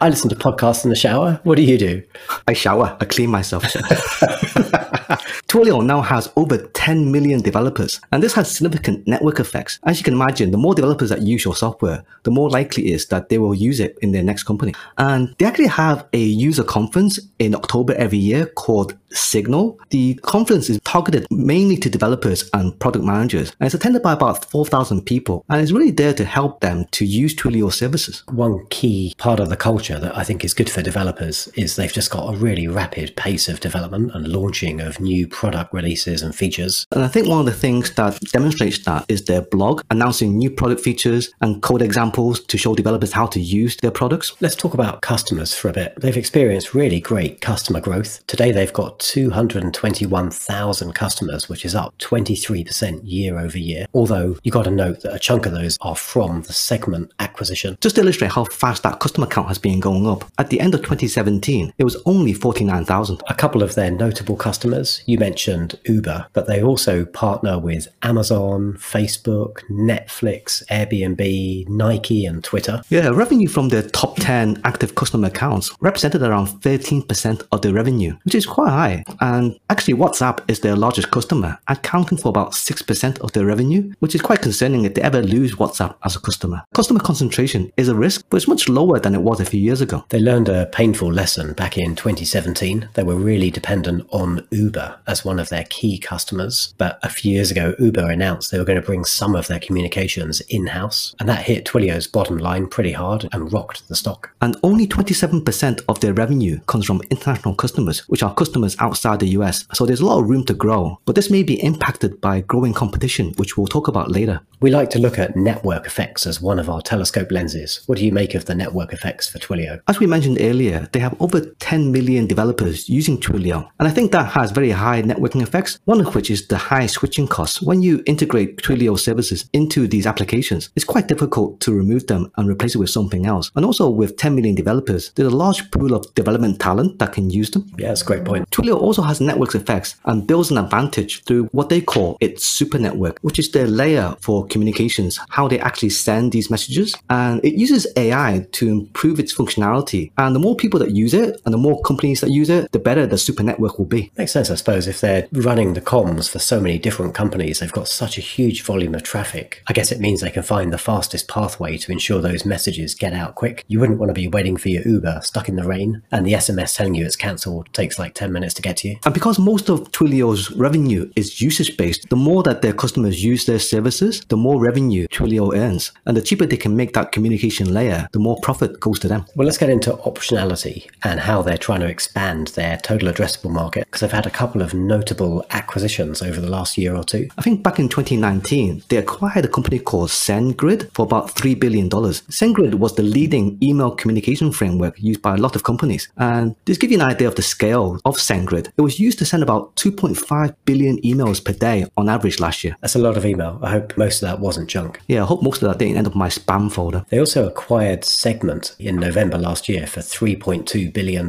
I 0.00 0.08
listen 0.08 0.28
to 0.30 0.36
podcasts 0.36 0.84
in 0.84 0.90
the 0.90 0.96
shower. 0.96 1.40
What 1.44 1.56
do 1.56 1.62
you 1.62 1.78
do? 1.78 2.02
I 2.46 2.52
shower, 2.52 2.96
I 3.00 3.04
clean 3.04 3.30
myself. 3.30 3.64
Twilio 5.48 5.84
now 5.84 6.00
has 6.00 6.30
over 6.36 6.58
10 6.58 7.10
million 7.10 7.40
developers, 7.40 8.00
and 8.12 8.22
this 8.22 8.34
has 8.34 8.50
significant 8.50 9.06
network 9.06 9.40
effects. 9.40 9.78
As 9.84 9.98
you 9.98 10.04
can 10.04 10.14
imagine, 10.14 10.50
the 10.50 10.58
more 10.58 10.74
developers 10.74 11.10
that 11.10 11.22
use 11.22 11.44
your 11.44 11.54
software, 11.54 12.04
the 12.24 12.30
more 12.30 12.50
likely 12.50 12.88
it 12.88 12.94
is 12.94 13.06
that 13.06 13.28
they 13.28 13.38
will 13.38 13.54
use 13.54 13.80
it 13.80 13.96
in 14.02 14.12
their 14.12 14.22
next 14.22 14.44
company. 14.44 14.74
And 14.98 15.34
they 15.38 15.46
actually 15.46 15.68
have 15.68 16.06
a 16.12 16.18
user 16.18 16.64
conference 16.64 17.18
in 17.38 17.54
October 17.54 17.94
every 17.94 18.18
year 18.18 18.46
called 18.46 18.96
Signal. 19.10 19.78
The 19.90 20.14
conference 20.22 20.68
is 20.68 20.80
targeted 20.84 21.26
mainly 21.30 21.76
to 21.78 21.88
developers 21.88 22.50
and 22.52 22.78
product 22.78 23.04
managers, 23.04 23.52
and 23.60 23.66
it's 23.66 23.74
attended 23.74 24.02
by 24.02 24.12
about 24.12 24.44
4,000 24.44 25.02
people, 25.02 25.44
and 25.48 25.60
it's 25.60 25.72
really 25.72 25.90
there 25.90 26.14
to 26.14 26.24
help 26.24 26.60
them 26.60 26.86
to 26.92 27.04
use 27.04 27.34
Twilio 27.34 27.72
services. 27.72 28.22
One 28.30 28.66
key 28.70 29.14
part 29.18 29.40
of 29.40 29.48
the 29.48 29.56
culture 29.56 29.98
that 29.98 30.16
I 30.16 30.24
think 30.24 30.44
is 30.44 30.54
good 30.54 30.70
for 30.70 30.82
developers 30.82 31.48
is 31.54 31.76
they've 31.76 31.92
just 31.92 32.10
got 32.10 32.34
a 32.34 32.36
really 32.36 32.68
rapid 32.68 33.16
pace 33.16 33.48
of 33.48 33.60
development 33.60 34.12
and 34.14 34.28
launching 34.28 34.65
of 34.74 34.96
of 34.96 35.00
new 35.00 35.26
product 35.26 35.72
releases 35.72 36.22
and 36.22 36.34
features. 36.34 36.86
And 36.92 37.04
I 37.04 37.08
think 37.08 37.28
one 37.28 37.40
of 37.40 37.46
the 37.46 37.52
things 37.52 37.92
that 37.94 38.20
demonstrates 38.32 38.84
that 38.84 39.04
is 39.08 39.24
their 39.24 39.42
blog 39.42 39.82
announcing 39.90 40.36
new 40.36 40.50
product 40.50 40.80
features 40.80 41.32
and 41.40 41.62
code 41.62 41.82
examples 41.82 42.40
to 42.40 42.58
show 42.58 42.74
developers 42.74 43.12
how 43.12 43.26
to 43.26 43.40
use 43.40 43.76
their 43.76 43.90
products. 43.90 44.34
Let's 44.40 44.56
talk 44.56 44.74
about 44.74 45.02
customers 45.02 45.54
for 45.54 45.68
a 45.68 45.72
bit. 45.72 45.94
They've 46.00 46.16
experienced 46.16 46.74
really 46.74 47.00
great 47.00 47.40
customer 47.40 47.80
growth. 47.80 48.26
Today, 48.26 48.52
they've 48.52 48.72
got 48.72 48.98
221,000 49.00 50.94
customers, 50.94 51.48
which 51.48 51.64
is 51.64 51.74
up 51.74 51.96
23% 51.98 53.00
year 53.04 53.38
over 53.38 53.58
year. 53.58 53.86
Although 53.94 54.36
you 54.42 54.52
got 54.52 54.64
to 54.64 54.70
note 54.70 55.00
that 55.00 55.14
a 55.14 55.18
chunk 55.18 55.46
of 55.46 55.52
those 55.52 55.76
are 55.80 55.96
from 55.96 56.42
the 56.42 56.52
segment 56.52 57.12
acquisition. 57.18 57.76
Just 57.80 57.96
to 57.96 58.02
illustrate 58.02 58.32
how 58.32 58.44
fast 58.44 58.82
that 58.84 59.00
customer 59.00 59.26
count 59.26 59.48
has 59.48 59.58
been 59.58 59.80
going 59.80 60.06
up, 60.06 60.24
at 60.38 60.50
the 60.50 60.60
end 60.60 60.74
of 60.74 60.80
2017, 60.80 61.72
it 61.78 61.84
was 61.84 62.00
only 62.06 62.32
49,000. 62.32 63.22
A 63.28 63.34
couple 63.34 63.62
of 63.62 63.74
their 63.74 63.90
notable 63.90 64.36
customers, 64.46 65.02
you 65.06 65.18
mentioned 65.18 65.76
Uber, 65.86 66.28
but 66.32 66.46
they 66.46 66.62
also 66.62 67.04
partner 67.04 67.58
with 67.58 67.88
Amazon, 68.04 68.74
Facebook, 68.74 69.54
Netflix, 69.68 70.64
Airbnb, 70.66 71.68
Nike, 71.68 72.24
and 72.24 72.44
Twitter. 72.44 72.80
Yeah, 72.88 73.08
revenue 73.08 73.48
from 73.48 73.70
their 73.70 73.82
top 73.82 74.14
10 74.18 74.60
active 74.62 74.94
customer 74.94 75.26
accounts 75.26 75.72
represented 75.80 76.22
around 76.22 76.46
13% 76.46 77.42
of 77.50 77.62
their 77.62 77.72
revenue, 77.72 78.16
which 78.24 78.36
is 78.36 78.46
quite 78.46 78.70
high. 78.70 79.04
And 79.20 79.58
actually, 79.68 79.94
WhatsApp 79.94 80.48
is 80.48 80.60
their 80.60 80.76
largest 80.76 81.10
customer, 81.10 81.58
accounting 81.66 82.16
for 82.16 82.28
about 82.28 82.52
6% 82.52 83.18
of 83.18 83.32
their 83.32 83.46
revenue, 83.46 83.92
which 83.98 84.14
is 84.14 84.22
quite 84.22 84.42
concerning 84.42 84.84
if 84.84 84.94
they 84.94 85.02
ever 85.02 85.22
lose 85.22 85.56
WhatsApp 85.56 85.96
as 86.04 86.14
a 86.14 86.20
customer. 86.20 86.62
Customer 86.72 87.00
concentration 87.00 87.72
is 87.76 87.88
a 87.88 87.96
risk, 87.96 88.24
but 88.30 88.36
it's 88.36 88.46
much 88.46 88.68
lower 88.68 89.00
than 89.00 89.16
it 89.16 89.22
was 89.22 89.40
a 89.40 89.44
few 89.44 89.60
years 89.60 89.80
ago. 89.80 90.04
They 90.10 90.20
learned 90.20 90.48
a 90.48 90.66
painful 90.66 91.12
lesson 91.12 91.52
back 91.54 91.76
in 91.76 91.96
2017. 91.96 92.90
They 92.94 93.02
were 93.02 93.16
really 93.16 93.50
dependent 93.50 94.06
on 94.12 94.35
Uber 94.50 94.98
as 95.06 95.24
one 95.24 95.38
of 95.38 95.48
their 95.48 95.64
key 95.64 95.98
customers. 95.98 96.74
But 96.78 96.98
a 97.02 97.08
few 97.08 97.32
years 97.32 97.50
ago, 97.50 97.74
Uber 97.78 98.10
announced 98.10 98.50
they 98.50 98.58
were 98.58 98.64
going 98.64 98.80
to 98.80 98.86
bring 98.86 99.04
some 99.04 99.34
of 99.34 99.46
their 99.48 99.60
communications 99.60 100.40
in 100.42 100.68
house. 100.68 101.14
And 101.20 101.28
that 101.28 101.44
hit 101.44 101.64
Twilio's 101.64 102.06
bottom 102.06 102.38
line 102.38 102.66
pretty 102.66 102.92
hard 102.92 103.28
and 103.32 103.52
rocked 103.52 103.88
the 103.88 103.96
stock. 103.96 104.30
And 104.40 104.56
only 104.62 104.86
27% 104.86 105.82
of 105.88 106.00
their 106.00 106.14
revenue 106.14 106.60
comes 106.66 106.86
from 106.86 107.02
international 107.10 107.54
customers, 107.54 108.00
which 108.08 108.22
are 108.22 108.34
customers 108.34 108.76
outside 108.78 109.20
the 109.20 109.28
US. 109.30 109.66
So 109.72 109.86
there's 109.86 110.00
a 110.00 110.06
lot 110.06 110.20
of 110.20 110.28
room 110.28 110.44
to 110.44 110.54
grow. 110.54 111.00
But 111.04 111.14
this 111.14 111.30
may 111.30 111.42
be 111.42 111.62
impacted 111.62 112.20
by 112.20 112.40
growing 112.42 112.72
competition, 112.72 113.34
which 113.36 113.56
we'll 113.56 113.66
talk 113.66 113.88
about 113.88 114.10
later. 114.10 114.40
We 114.60 114.70
like 114.70 114.90
to 114.90 114.98
look 114.98 115.18
at 115.18 115.36
network 115.36 115.86
effects 115.86 116.26
as 116.26 116.40
one 116.40 116.58
of 116.58 116.70
our 116.70 116.80
telescope 116.80 117.30
lenses. 117.30 117.82
What 117.86 117.98
do 117.98 118.04
you 118.04 118.12
make 118.12 118.34
of 118.34 118.46
the 118.46 118.54
network 118.54 118.92
effects 118.92 119.28
for 119.28 119.38
Twilio? 119.38 119.80
As 119.86 120.00
we 120.00 120.06
mentioned 120.06 120.38
earlier, 120.40 120.88
they 120.92 121.00
have 121.00 121.20
over 121.20 121.40
10 121.40 121.92
million 121.92 122.26
developers 122.26 122.88
using 122.88 123.18
Twilio. 123.18 123.68
And 123.78 123.86
I 123.86 123.90
think 123.90 124.12
that 124.12 124.25
has 124.28 124.50
very 124.52 124.70
high 124.70 125.02
networking 125.02 125.42
effects, 125.42 125.78
one 125.84 126.00
of 126.00 126.14
which 126.14 126.30
is 126.30 126.46
the 126.48 126.58
high 126.58 126.86
switching 126.86 127.26
costs. 127.26 127.62
When 127.62 127.82
you 127.82 128.02
integrate 128.06 128.58
Twilio 128.58 128.98
services 128.98 129.48
into 129.52 129.86
these 129.86 130.06
applications, 130.06 130.70
it's 130.76 130.84
quite 130.84 131.08
difficult 131.08 131.60
to 131.60 131.72
remove 131.72 132.06
them 132.06 132.30
and 132.36 132.48
replace 132.48 132.74
it 132.74 132.78
with 132.78 132.90
something 132.90 133.26
else. 133.26 133.50
And 133.56 133.64
also 133.64 133.88
with 133.88 134.16
10 134.16 134.34
million 134.34 134.54
developers, 134.54 135.12
there's 135.14 135.32
a 135.32 135.36
large 135.36 135.70
pool 135.70 135.94
of 135.94 136.12
development 136.14 136.60
talent 136.60 136.98
that 136.98 137.12
can 137.12 137.30
use 137.30 137.50
them. 137.50 137.70
Yeah, 137.78 137.88
that's 137.88 138.02
a 138.02 138.04
great 138.04 138.24
point. 138.24 138.50
Twilio 138.50 138.80
also 138.80 139.02
has 139.02 139.20
network 139.20 139.54
effects 139.54 139.96
and 140.04 140.26
builds 140.26 140.50
an 140.50 140.58
advantage 140.58 141.24
through 141.24 141.44
what 141.52 141.68
they 141.68 141.80
call 141.80 142.16
its 142.20 142.44
super 142.44 142.78
network, 142.78 143.18
which 143.20 143.38
is 143.38 143.50
their 143.52 143.66
layer 143.66 144.16
for 144.20 144.46
communications, 144.46 145.18
how 145.30 145.48
they 145.48 145.58
actually 145.60 145.90
send 145.90 146.32
these 146.32 146.50
messages. 146.50 146.94
And 147.10 147.44
it 147.44 147.54
uses 147.54 147.86
AI 147.96 148.46
to 148.52 148.68
improve 148.68 149.20
its 149.20 149.34
functionality. 149.34 150.12
And 150.18 150.34
the 150.34 150.40
more 150.40 150.56
people 150.56 150.80
that 150.80 150.90
use 150.90 151.14
it 151.14 151.40
and 151.44 151.52
the 151.52 151.58
more 151.58 151.80
companies 151.82 152.20
that 152.20 152.30
use 152.30 152.50
it, 152.50 152.72
the 152.72 152.78
better 152.78 153.06
the 153.06 153.18
super 153.18 153.42
network 153.42 153.78
will 153.78 153.86
be. 153.86 154.10
Makes 154.16 154.32
sense, 154.32 154.50
I 154.50 154.54
suppose. 154.54 154.88
If 154.88 155.02
they're 155.02 155.28
running 155.30 155.74
the 155.74 155.82
comms 155.82 156.30
for 156.30 156.38
so 156.38 156.58
many 156.58 156.78
different 156.78 157.14
companies, 157.14 157.58
they've 157.58 157.70
got 157.70 157.86
such 157.86 158.16
a 158.16 158.22
huge 158.22 158.62
volume 158.62 158.94
of 158.94 159.02
traffic. 159.02 159.62
I 159.66 159.74
guess 159.74 159.92
it 159.92 160.00
means 160.00 160.22
they 160.22 160.30
can 160.30 160.42
find 160.42 160.72
the 160.72 160.78
fastest 160.78 161.28
pathway 161.28 161.76
to 161.76 161.92
ensure 161.92 162.22
those 162.22 162.46
messages 162.46 162.94
get 162.94 163.12
out 163.12 163.34
quick. 163.34 163.62
You 163.68 163.78
wouldn't 163.78 163.98
want 163.98 164.08
to 164.08 164.14
be 164.14 164.26
waiting 164.26 164.56
for 164.56 164.70
your 164.70 164.88
Uber 164.88 165.20
stuck 165.22 165.50
in 165.50 165.56
the 165.56 165.64
rain 165.64 166.02
and 166.10 166.26
the 166.26 166.32
SMS 166.32 166.74
telling 166.74 166.94
you 166.94 167.04
it's 167.04 167.14
cancelled 167.14 167.68
takes 167.74 167.98
like 167.98 168.14
10 168.14 168.32
minutes 168.32 168.54
to 168.54 168.62
get 168.62 168.78
to 168.78 168.88
you. 168.88 168.96
And 169.04 169.12
because 169.12 169.38
most 169.38 169.68
of 169.68 169.92
Twilio's 169.92 170.50
revenue 170.52 171.10
is 171.14 171.42
usage 171.42 171.76
based, 171.76 172.08
the 172.08 172.16
more 172.16 172.42
that 172.44 172.62
their 172.62 172.72
customers 172.72 173.22
use 173.22 173.44
their 173.44 173.58
services, 173.58 174.24
the 174.28 174.36
more 174.38 174.58
revenue 174.58 175.06
Twilio 175.08 175.54
earns. 175.54 175.92
And 176.06 176.16
the 176.16 176.22
cheaper 176.22 176.46
they 176.46 176.56
can 176.56 176.74
make 176.74 176.94
that 176.94 177.12
communication 177.12 177.74
layer, 177.74 178.08
the 178.12 178.18
more 178.18 178.40
profit 178.40 178.80
goes 178.80 178.98
to 179.00 179.08
them. 179.08 179.26
Well, 179.34 179.44
let's 179.44 179.58
get 179.58 179.68
into 179.68 179.92
optionality 179.92 180.88
and 181.04 181.20
how 181.20 181.42
they're 181.42 181.58
trying 181.58 181.80
to 181.80 181.86
expand 181.86 182.48
their 182.48 182.78
total 182.78 183.12
addressable 183.12 183.50
market 183.50 183.84
because 183.84 184.05
they've 184.06 184.12
had 184.12 184.24
a 184.26 184.30
couple 184.30 184.62
of 184.62 184.72
notable 184.72 185.44
acquisitions 185.50 186.22
over 186.22 186.40
the 186.40 186.48
last 186.48 186.78
year 186.78 186.94
or 186.94 187.02
two. 187.02 187.28
I 187.36 187.42
think 187.42 187.64
back 187.64 187.80
in 187.80 187.88
2019, 187.88 188.84
they 188.88 188.98
acquired 188.98 189.44
a 189.44 189.48
company 189.48 189.80
called 189.80 190.10
SendGrid 190.10 190.92
for 190.94 191.04
about 191.04 191.34
$3 191.34 191.58
billion. 191.58 191.90
SendGrid 191.90 192.74
was 192.74 192.94
the 192.94 193.02
leading 193.02 193.58
email 193.60 193.90
communication 193.90 194.52
framework 194.52 194.94
used 195.02 195.22
by 195.22 195.34
a 195.34 195.38
lot 195.38 195.56
of 195.56 195.64
companies. 195.64 196.08
And 196.18 196.54
just 196.66 196.80
give 196.80 196.92
you 196.92 196.98
an 196.98 197.02
idea 197.02 197.26
of 197.26 197.34
the 197.34 197.42
scale 197.42 198.00
of 198.04 198.16
SendGrid, 198.16 198.70
it 198.76 198.80
was 198.80 199.00
used 199.00 199.18
to 199.18 199.24
send 199.24 199.42
about 199.42 199.74
2.5 199.74 200.54
billion 200.64 200.98
emails 200.98 201.44
per 201.44 201.52
day 201.52 201.86
on 201.96 202.08
average 202.08 202.38
last 202.38 202.62
year. 202.62 202.76
That's 202.82 202.94
a 202.94 203.00
lot 203.00 203.16
of 203.16 203.26
email. 203.26 203.58
I 203.60 203.70
hope 203.72 203.98
most 203.98 204.22
of 204.22 204.28
that 204.28 204.38
wasn't 204.38 204.70
junk. 204.70 205.00
Yeah, 205.08 205.24
I 205.24 205.26
hope 205.26 205.42
most 205.42 205.62
of 205.62 205.68
that 205.68 205.78
didn't 205.78 205.96
end 205.96 206.06
up 206.06 206.12
in 206.12 206.18
my 206.20 206.28
spam 206.28 206.70
folder. 206.70 207.04
They 207.08 207.18
also 207.18 207.48
acquired 207.48 208.04
Segment 208.04 208.76
in 208.78 208.96
November 209.00 209.36
last 209.36 209.68
year 209.68 209.84
for 209.88 209.98
$3.2 209.98 210.92
billion. 210.92 211.26